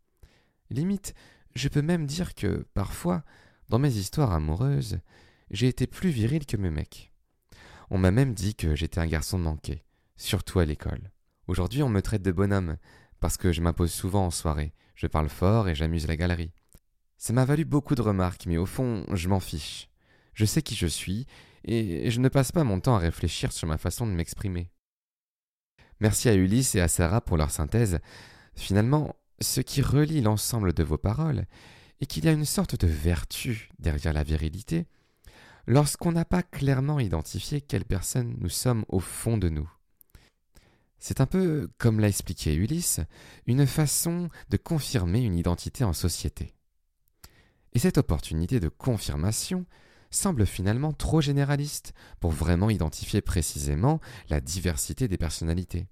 Limite, 0.71 1.15
je 1.55 1.69
peux 1.69 1.83
même 1.83 2.07
dire 2.07 2.35
que, 2.35 2.67
parfois, 2.75 3.25
dans 3.69 3.79
mes 3.79 3.97
histoires 3.97 4.33
amoureuses, 4.33 5.01
j'ai 5.51 5.69
été 5.69 5.87
plus 5.87 6.11
viril 6.11 6.47
que 6.47 6.57
mes 6.57 6.71
mecs. 6.71 7.13
On 7.91 7.99
m'a 7.99 8.11
même 8.11 8.35
dit 8.35 8.55
que 8.55 8.75
j'étais 8.75 9.01
un 9.01 9.07
garçon 9.07 9.39
manqué, 9.39 9.85
surtout 10.17 10.59
à 10.59 10.65
l'école. 10.65 11.11
Aujourd'hui, 11.47 11.83
on 11.83 11.89
me 11.89 12.03
traite 12.03 12.23
de 12.23 12.33
bonhomme, 12.33 12.77
parce 13.21 13.37
que 13.37 13.53
je 13.53 13.63
m'impose 13.63 13.93
souvent 13.93 14.27
en 14.27 14.31
soirée, 14.31 14.75
je 14.95 15.07
parle 15.07 15.29
fort 15.29 15.69
et 15.69 15.75
j'amuse 15.75 16.07
la 16.07 16.17
galerie. 16.17 16.53
Ça 17.19 17.33
m'a 17.33 17.45
valu 17.45 17.65
beaucoup 17.65 17.97
de 17.97 18.03
remarques, 18.03 18.47
mais 18.47 18.57
au 18.57 18.67
fond, 18.67 19.05
je 19.13 19.29
m'en 19.29 19.41
fiche. 19.41 19.89
Je 20.35 20.45
sais 20.45 20.63
qui 20.63 20.77
je 20.77 20.87
suis, 20.87 21.27
et 21.65 22.11
je 22.11 22.21
ne 22.21 22.29
passe 22.29 22.53
pas 22.53 22.63
mon 22.65 22.79
temps 22.81 22.95
à 22.95 23.01
réfléchir 23.01 23.53
sur 23.53 23.67
ma 23.67 23.77
façon 23.77 24.07
de 24.07 24.13
m'exprimer. 24.13 24.71
Merci 26.01 26.29
à 26.29 26.35
Ulysse 26.35 26.77
et 26.77 26.81
à 26.81 26.87
Sarah 26.87 27.21
pour 27.21 27.37
leur 27.37 27.51
synthèse. 27.51 27.99
Finalement, 28.55 29.17
ce 29.41 29.61
qui 29.61 29.83
relie 29.83 30.21
l'ensemble 30.21 30.73
de 30.73 30.85
vos 30.85 30.97
paroles 30.97 31.47
est 32.01 32.07
qu'il 32.07 32.25
y 32.25 32.29
a 32.29 32.33
une 32.33 32.45
sorte 32.45 32.81
de 32.81 32.87
vertu 32.87 33.69
derrière 33.81 34.13
la 34.13 34.23
virilité 34.23 34.87
lorsqu'on 35.67 36.13
n'a 36.13 36.25
pas 36.25 36.45
clairement 36.45 37.01
identifié 37.01 37.61
quelle 37.61 37.85
personne 37.85 38.37
nous 38.39 38.49
sommes 38.49 38.85
au 38.89 39.01
fond 39.01 39.37
de 39.37 39.49
nous. 39.49 39.69
C'est 41.01 41.21
un 41.21 41.27
peu, 41.27 41.69
comme 41.79 42.01
l'a 42.01 42.09
expliqué 42.09 42.55
Ulysse, 42.55 43.01
une 43.47 43.67
façon 43.67 44.31
de 44.51 44.57
confirmer 44.57 45.21
une 45.21 45.35
identité 45.35 45.85
en 45.85 45.93
société. 45.93 46.55
Et 47.75 47.79
cette 47.79 47.99
opportunité 47.99 48.61
de 48.61 48.69
confirmation 48.69 49.67
semble 50.11 50.47
finalement 50.47 50.93
trop 50.93 51.21
généraliste 51.21 51.93
pour 52.21 52.31
vraiment 52.31 52.71
identifier 52.71 53.21
précisément 53.21 54.01
la 54.31 54.41
diversité 54.41 55.09
des 55.09 55.19
personnalités. 55.19 55.87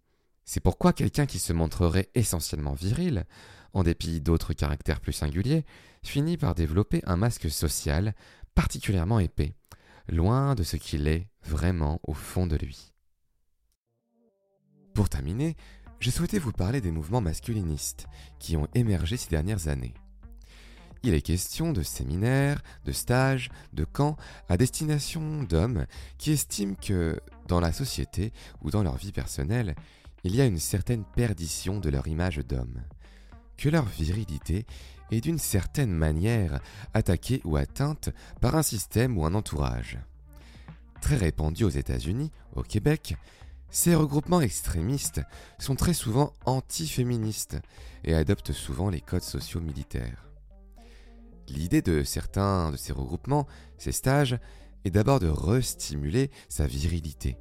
C'est 0.44 0.60
pourquoi 0.60 0.92
quelqu'un 0.92 1.26
qui 1.26 1.38
se 1.38 1.52
montrerait 1.52 2.08
essentiellement 2.14 2.74
viril, 2.74 3.24
en 3.72 3.82
dépit 3.82 4.20
d'autres 4.20 4.54
caractères 4.54 5.00
plus 5.00 5.12
singuliers, 5.12 5.64
finit 6.02 6.36
par 6.36 6.54
développer 6.54 7.02
un 7.04 7.16
masque 7.16 7.50
social 7.50 8.14
particulièrement 8.54 9.18
épais, 9.18 9.54
loin 10.08 10.54
de 10.54 10.62
ce 10.62 10.76
qu'il 10.76 11.08
est 11.08 11.28
vraiment 11.42 12.00
au 12.04 12.14
fond 12.14 12.46
de 12.46 12.56
lui. 12.56 12.92
Pour 14.94 15.08
terminer, 15.08 15.56
je 15.98 16.10
souhaitais 16.10 16.38
vous 16.38 16.52
parler 16.52 16.80
des 16.80 16.90
mouvements 16.90 17.20
masculinistes 17.20 18.06
qui 18.38 18.56
ont 18.56 18.68
émergé 18.74 19.16
ces 19.16 19.28
dernières 19.28 19.68
années. 19.68 19.94
Il 21.02 21.14
est 21.14 21.20
question 21.20 21.72
de 21.72 21.82
séminaires, 21.82 22.62
de 22.84 22.92
stages, 22.92 23.50
de 23.72 23.84
camps 23.84 24.16
à 24.48 24.56
destination 24.56 25.42
d'hommes 25.42 25.86
qui 26.18 26.32
estiment 26.32 26.74
que, 26.74 27.20
dans 27.48 27.60
la 27.60 27.72
société 27.72 28.32
ou 28.62 28.70
dans 28.70 28.82
leur 28.82 28.96
vie 28.96 29.12
personnelle, 29.12 29.74
il 30.24 30.34
y 30.34 30.40
a 30.40 30.46
une 30.46 30.58
certaine 30.58 31.04
perdition 31.04 31.78
de 31.78 31.88
leur 31.88 32.08
image 32.08 32.38
d'homme, 32.38 32.82
que 33.56 33.68
leur 33.68 33.84
virilité 33.84 34.66
est 35.10 35.20
d'une 35.20 35.38
certaine 35.38 35.92
manière 35.92 36.60
attaquée 36.94 37.40
ou 37.44 37.56
atteinte 37.56 38.10
par 38.40 38.56
un 38.56 38.62
système 38.62 39.16
ou 39.16 39.24
un 39.24 39.34
entourage. 39.34 39.98
Très 41.00 41.16
répandu 41.16 41.62
aux 41.62 41.70
États-Unis, 41.70 42.32
au 42.56 42.62
Québec, 42.62 43.16
ces 43.70 43.94
regroupements 43.94 44.40
extrémistes 44.40 45.20
sont 45.58 45.76
très 45.76 45.94
souvent 45.94 46.32
anti-féministes 46.44 47.58
et 48.04 48.14
adoptent 48.14 48.52
souvent 48.52 48.90
les 48.90 49.00
codes 49.00 49.22
sociaux 49.22 49.60
militaires. 49.60 50.26
L'idée 51.48 51.82
de 51.82 52.02
certains 52.02 52.72
de 52.72 52.76
ces 52.76 52.92
regroupements, 52.92 53.46
ces 53.78 53.92
stages, 53.92 54.38
est 54.84 54.90
d'abord 54.90 55.20
de 55.20 55.28
restimuler 55.28 56.30
sa 56.48 56.66
virilité 56.66 57.36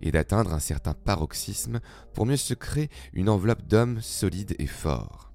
et 0.00 0.12
d'atteindre 0.12 0.52
un 0.52 0.60
certain 0.60 0.94
paroxysme 0.94 1.80
pour 2.12 2.26
mieux 2.26 2.36
se 2.36 2.54
créer 2.54 2.90
une 3.12 3.28
enveloppe 3.28 3.66
d'hommes 3.66 4.00
solides 4.00 4.54
et 4.58 4.66
forts. 4.66 5.32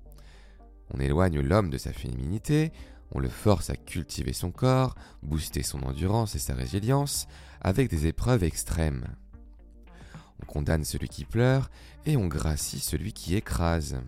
On 0.93 0.99
éloigne 0.99 1.39
l'homme 1.39 1.69
de 1.69 1.77
sa 1.77 1.93
féminité, 1.93 2.71
on 3.11 3.19
le 3.19 3.29
force 3.29 3.69
à 3.69 3.75
cultiver 3.75 4.33
son 4.33 4.51
corps, 4.51 4.95
booster 5.23 5.63
son 5.63 5.81
endurance 5.83 6.35
et 6.35 6.39
sa 6.39 6.53
résilience 6.53 7.27
avec 7.61 7.89
des 7.89 8.07
épreuves 8.07 8.43
extrêmes. 8.43 9.05
On 10.41 10.45
condamne 10.45 10.85
celui 10.85 11.09
qui 11.09 11.25
pleure 11.25 11.69
et 12.05 12.17
on 12.17 12.27
gracie 12.27 12.79
celui 12.79 13.13
qui 13.13 13.35
écrase. 13.35 13.99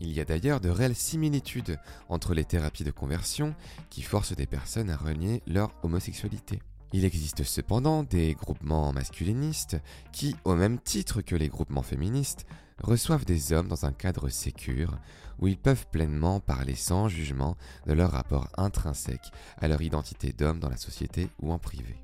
Il 0.00 0.12
y 0.12 0.20
a 0.20 0.24
d'ailleurs 0.24 0.60
de 0.60 0.70
réelles 0.70 0.96
similitudes 0.96 1.78
entre 2.08 2.32
les 2.32 2.44
thérapies 2.44 2.84
de 2.84 2.90
conversion 2.90 3.54
qui 3.90 4.02
forcent 4.02 4.34
des 4.34 4.46
personnes 4.46 4.90
à 4.90 4.96
renier 4.96 5.42
leur 5.46 5.72
homosexualité. 5.82 6.60
Il 6.92 7.04
existe 7.04 7.44
cependant 7.44 8.02
des 8.02 8.34
groupements 8.34 8.92
masculinistes 8.92 9.76
qui, 10.10 10.34
au 10.44 10.56
même 10.56 10.78
titre 10.78 11.20
que 11.20 11.36
les 11.36 11.48
groupements 11.48 11.82
féministes, 11.82 12.46
reçoivent 12.82 13.26
des 13.26 13.52
hommes 13.52 13.68
dans 13.68 13.84
un 13.84 13.92
cadre 13.92 14.28
sécure 14.30 14.98
où 15.38 15.46
ils 15.46 15.58
peuvent 15.58 15.86
pleinement 15.92 16.40
parler 16.40 16.74
sans 16.74 17.08
jugement 17.08 17.56
de 17.86 17.92
leur 17.92 18.10
rapport 18.10 18.48
intrinsèque 18.56 19.30
à 19.58 19.68
leur 19.68 19.82
identité 19.82 20.32
d'homme 20.32 20.60
dans 20.60 20.70
la 20.70 20.76
société 20.76 21.28
ou 21.40 21.52
en 21.52 21.58
privé. 21.58 22.02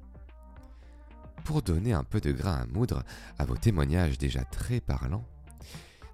Pour 1.45 1.63
donner 1.63 1.93
un 1.93 2.05
peu 2.05 2.21
de 2.21 2.33
grain 2.33 2.57
à 2.57 2.67
moudre 2.67 3.03
à 3.39 3.45
vos 3.45 3.57
témoignages 3.57 4.19
déjà 4.19 4.45
très 4.45 4.81
parlants, 4.81 5.25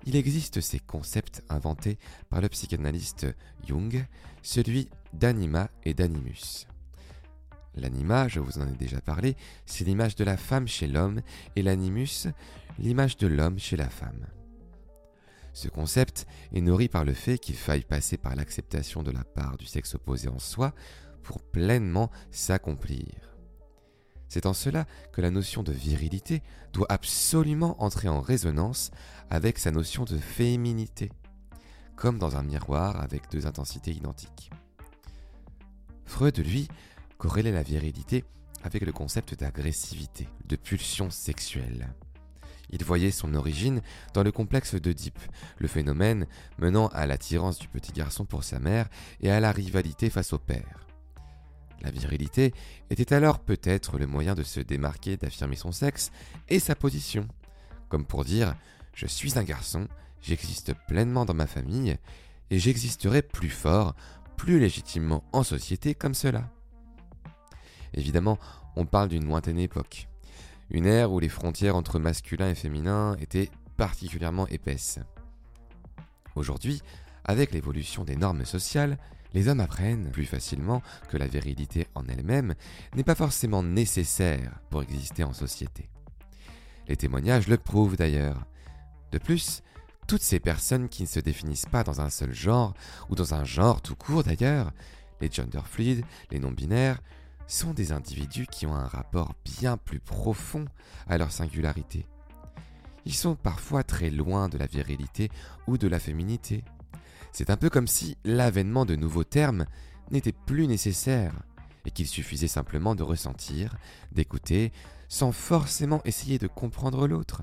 il 0.04 0.16
existe 0.16 0.60
ces 0.60 0.78
concepts 0.78 1.42
inventés 1.48 1.98
par 2.28 2.40
le 2.40 2.48
psychanalyste 2.48 3.26
Jung, 3.66 4.06
celui 4.42 4.88
d'anima 5.12 5.70
et 5.84 5.94
d'animus. 5.94 6.66
L'anima, 7.74 8.28
je 8.28 8.40
vous 8.40 8.58
en 8.58 8.68
ai 8.68 8.76
déjà 8.76 9.00
parlé, 9.00 9.36
c'est 9.64 9.84
l'image 9.84 10.16
de 10.16 10.24
la 10.24 10.36
femme 10.36 10.68
chez 10.68 10.86
l'homme 10.86 11.22
et 11.56 11.62
l'animus, 11.62 12.28
l'image 12.78 13.16
de 13.16 13.26
l'homme 13.26 13.58
chez 13.58 13.76
la 13.76 13.88
femme. 13.88 14.26
Ce 15.54 15.68
concept 15.68 16.26
est 16.54 16.60
nourri 16.60 16.88
par 16.88 17.04
le 17.04 17.12
fait 17.12 17.38
qu'il 17.38 17.56
faille 17.56 17.84
passer 17.84 18.16
par 18.16 18.34
l'acceptation 18.34 19.02
de 19.02 19.10
la 19.10 19.24
part 19.24 19.56
du 19.58 19.66
sexe 19.66 19.94
opposé 19.94 20.28
en 20.28 20.38
soi 20.38 20.74
pour 21.22 21.42
pleinement 21.42 22.10
s'accomplir. 22.30 23.31
C'est 24.32 24.46
en 24.46 24.54
cela 24.54 24.86
que 25.12 25.20
la 25.20 25.30
notion 25.30 25.62
de 25.62 25.72
virilité 25.72 26.42
doit 26.72 26.86
absolument 26.88 27.76
entrer 27.82 28.08
en 28.08 28.22
résonance 28.22 28.90
avec 29.28 29.58
sa 29.58 29.70
notion 29.70 30.04
de 30.04 30.16
féminité, 30.16 31.12
comme 31.96 32.18
dans 32.18 32.34
un 32.34 32.42
miroir 32.42 32.98
avec 33.02 33.30
deux 33.30 33.46
intensités 33.46 33.90
identiques. 33.90 34.50
Freud, 36.06 36.38
lui, 36.38 36.68
corrélait 37.18 37.52
la 37.52 37.62
virilité 37.62 38.24
avec 38.62 38.86
le 38.86 38.92
concept 38.92 39.38
d'agressivité, 39.38 40.26
de 40.46 40.56
pulsion 40.56 41.10
sexuelle. 41.10 41.92
Il 42.70 42.82
voyait 42.86 43.10
son 43.10 43.34
origine 43.34 43.82
dans 44.14 44.22
le 44.22 44.32
complexe 44.32 44.76
d'Oedipe, 44.76 45.20
le 45.58 45.68
phénomène 45.68 46.26
menant 46.56 46.86
à 46.86 47.04
l'attirance 47.04 47.58
du 47.58 47.68
petit 47.68 47.92
garçon 47.92 48.24
pour 48.24 48.44
sa 48.44 48.60
mère 48.60 48.88
et 49.20 49.30
à 49.30 49.40
la 49.40 49.52
rivalité 49.52 50.08
face 50.08 50.32
au 50.32 50.38
père. 50.38 50.86
La 51.82 51.90
virilité 51.90 52.54
était 52.90 53.12
alors 53.12 53.40
peut-être 53.40 53.98
le 53.98 54.06
moyen 54.06 54.34
de 54.34 54.44
se 54.44 54.60
démarquer, 54.60 55.16
d'affirmer 55.16 55.56
son 55.56 55.72
sexe 55.72 56.12
et 56.48 56.60
sa 56.60 56.76
position, 56.76 57.26
comme 57.88 58.06
pour 58.06 58.24
dire 58.24 58.54
je 58.94 59.06
suis 59.06 59.38
un 59.38 59.42
garçon, 59.42 59.88
j'existe 60.20 60.74
pleinement 60.86 61.24
dans 61.24 61.34
ma 61.34 61.46
famille, 61.46 61.96
et 62.50 62.58
j'existerai 62.58 63.22
plus 63.22 63.50
fort, 63.50 63.94
plus 64.36 64.60
légitimement 64.60 65.24
en 65.32 65.42
société 65.42 65.94
comme 65.94 66.14
cela. 66.14 66.48
Évidemment, 67.94 68.38
on 68.76 68.86
parle 68.86 69.08
d'une 69.08 69.24
lointaine 69.24 69.58
époque, 69.58 70.08
une 70.70 70.86
ère 70.86 71.10
où 71.12 71.18
les 71.18 71.28
frontières 71.28 71.76
entre 71.76 71.98
masculin 71.98 72.48
et 72.48 72.54
féminin 72.54 73.16
étaient 73.20 73.50
particulièrement 73.76 74.46
épaisses. 74.48 75.00
Aujourd'hui, 76.36 76.80
avec 77.24 77.52
l'évolution 77.52 78.04
des 78.04 78.16
normes 78.16 78.44
sociales, 78.44 78.98
les 79.34 79.48
hommes 79.48 79.60
apprennent 79.60 80.10
plus 80.10 80.26
facilement 80.26 80.82
que 81.08 81.16
la 81.16 81.26
virilité 81.26 81.86
en 81.94 82.06
elle-même 82.06 82.54
n'est 82.94 83.04
pas 83.04 83.14
forcément 83.14 83.62
nécessaire 83.62 84.60
pour 84.70 84.82
exister 84.82 85.24
en 85.24 85.32
société. 85.32 85.88
Les 86.88 86.96
témoignages 86.96 87.48
le 87.48 87.56
prouvent 87.56 87.96
d'ailleurs. 87.96 88.46
De 89.12 89.18
plus, 89.18 89.62
toutes 90.06 90.22
ces 90.22 90.40
personnes 90.40 90.88
qui 90.88 91.02
ne 91.02 91.08
se 91.08 91.20
définissent 91.20 91.66
pas 91.66 91.84
dans 91.84 92.00
un 92.00 92.10
seul 92.10 92.32
genre, 92.32 92.74
ou 93.08 93.14
dans 93.14 93.34
un 93.34 93.44
genre 93.44 93.80
tout 93.80 93.96
court 93.96 94.24
d'ailleurs, 94.24 94.72
les 95.20 95.30
gender 95.30 95.60
fluides, 95.64 96.04
les 96.30 96.38
non-binaires, 96.38 97.00
sont 97.46 97.72
des 97.72 97.92
individus 97.92 98.46
qui 98.46 98.66
ont 98.66 98.74
un 98.74 98.86
rapport 98.86 99.34
bien 99.44 99.76
plus 99.76 100.00
profond 100.00 100.64
à 101.06 101.18
leur 101.18 101.30
singularité. 101.30 102.06
Ils 103.04 103.14
sont 103.14 103.34
parfois 103.34 103.82
très 103.82 104.10
loin 104.10 104.48
de 104.48 104.58
la 104.58 104.66
virilité 104.66 105.30
ou 105.66 105.76
de 105.76 105.88
la 105.88 105.98
féminité. 105.98 106.64
C'est 107.32 107.50
un 107.50 107.56
peu 107.56 107.70
comme 107.70 107.86
si 107.86 108.16
l'avènement 108.24 108.84
de 108.84 108.94
nouveaux 108.94 109.24
termes 109.24 109.66
n'était 110.10 110.32
plus 110.32 110.66
nécessaire 110.66 111.34
et 111.86 111.90
qu'il 111.90 112.06
suffisait 112.06 112.46
simplement 112.46 112.94
de 112.94 113.02
ressentir, 113.02 113.76
d'écouter, 114.12 114.72
sans 115.08 115.32
forcément 115.32 116.02
essayer 116.04 116.38
de 116.38 116.46
comprendre 116.46 117.08
l'autre. 117.08 117.42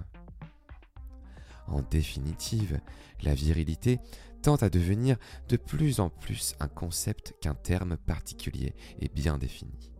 En 1.67 1.81
définitive, 1.81 2.79
la 3.21 3.33
virilité 3.33 3.99
tend 4.41 4.55
à 4.55 4.69
devenir 4.69 5.17
de 5.49 5.57
plus 5.57 5.99
en 5.99 6.09
plus 6.09 6.55
un 6.59 6.67
concept 6.67 7.35
qu'un 7.41 7.55
terme 7.55 7.97
particulier 7.97 8.73
et 8.99 9.09
bien 9.09 9.37
défini. 9.37 9.91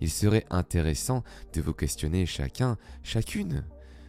Il 0.00 0.10
serait 0.10 0.46
intéressant 0.50 1.22
de 1.52 1.60
vous 1.60 1.74
questionner 1.74 2.26
chacun, 2.26 2.76
chacune, 3.02 3.64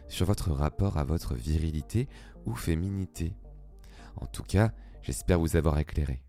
sur 0.08 0.26
votre 0.26 0.50
rapport 0.50 0.98
à 0.98 1.04
votre 1.04 1.34
virilité 1.34 2.08
ou 2.46 2.54
féminité. 2.54 3.32
En 4.16 4.26
tout 4.26 4.42
cas, 4.42 4.72
j'espère 5.02 5.38
vous 5.38 5.56
avoir 5.56 5.78
éclairé. 5.78 6.22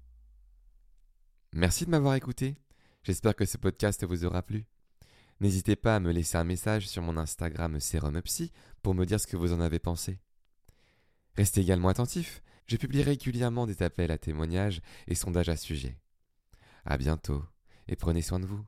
Merci 1.54 1.86
de 1.86 1.92
m'avoir 1.92 2.16
écouté. 2.16 2.58
J'espère 3.04 3.36
que 3.36 3.46
ce 3.46 3.58
podcast 3.58 4.04
vous 4.06 4.26
aura 4.26 4.42
plu. 4.42 4.66
N'hésitez 5.40 5.76
pas 5.76 5.96
à 5.96 6.00
me 6.00 6.12
laisser 6.12 6.38
un 6.38 6.44
message 6.44 6.88
sur 6.88 7.02
mon 7.02 7.18
Instagram 7.18 7.80
Serumupsy 7.80 8.52
pour 8.82 8.96
me 8.96 9.06
dire 9.06 9.20
ce 9.20 9.28
que 9.28 9.38
vous 9.38 9.54
en 9.54 9.60
avez 9.60 9.80
pensé. 9.80 10.20
Restez 11.36 11.62
également 11.62 11.90
attentifs, 11.90 12.42
je 12.68 12.78
publie 12.78 13.04
régulièrement 13.04 13.68
des 13.68 13.84
appels 13.84 14.12
à 14.12 14.18
témoignages 14.18 14.82
et 15.08 15.16
sondages 15.16 15.50
à 15.50 15.58
sujet. 15.58 16.00
À 16.86 16.98
bientôt 16.98 17.44
et 17.88 17.96
prenez 17.96 18.22
soin 18.22 18.40
de 18.40 18.46
vous. 18.46 18.66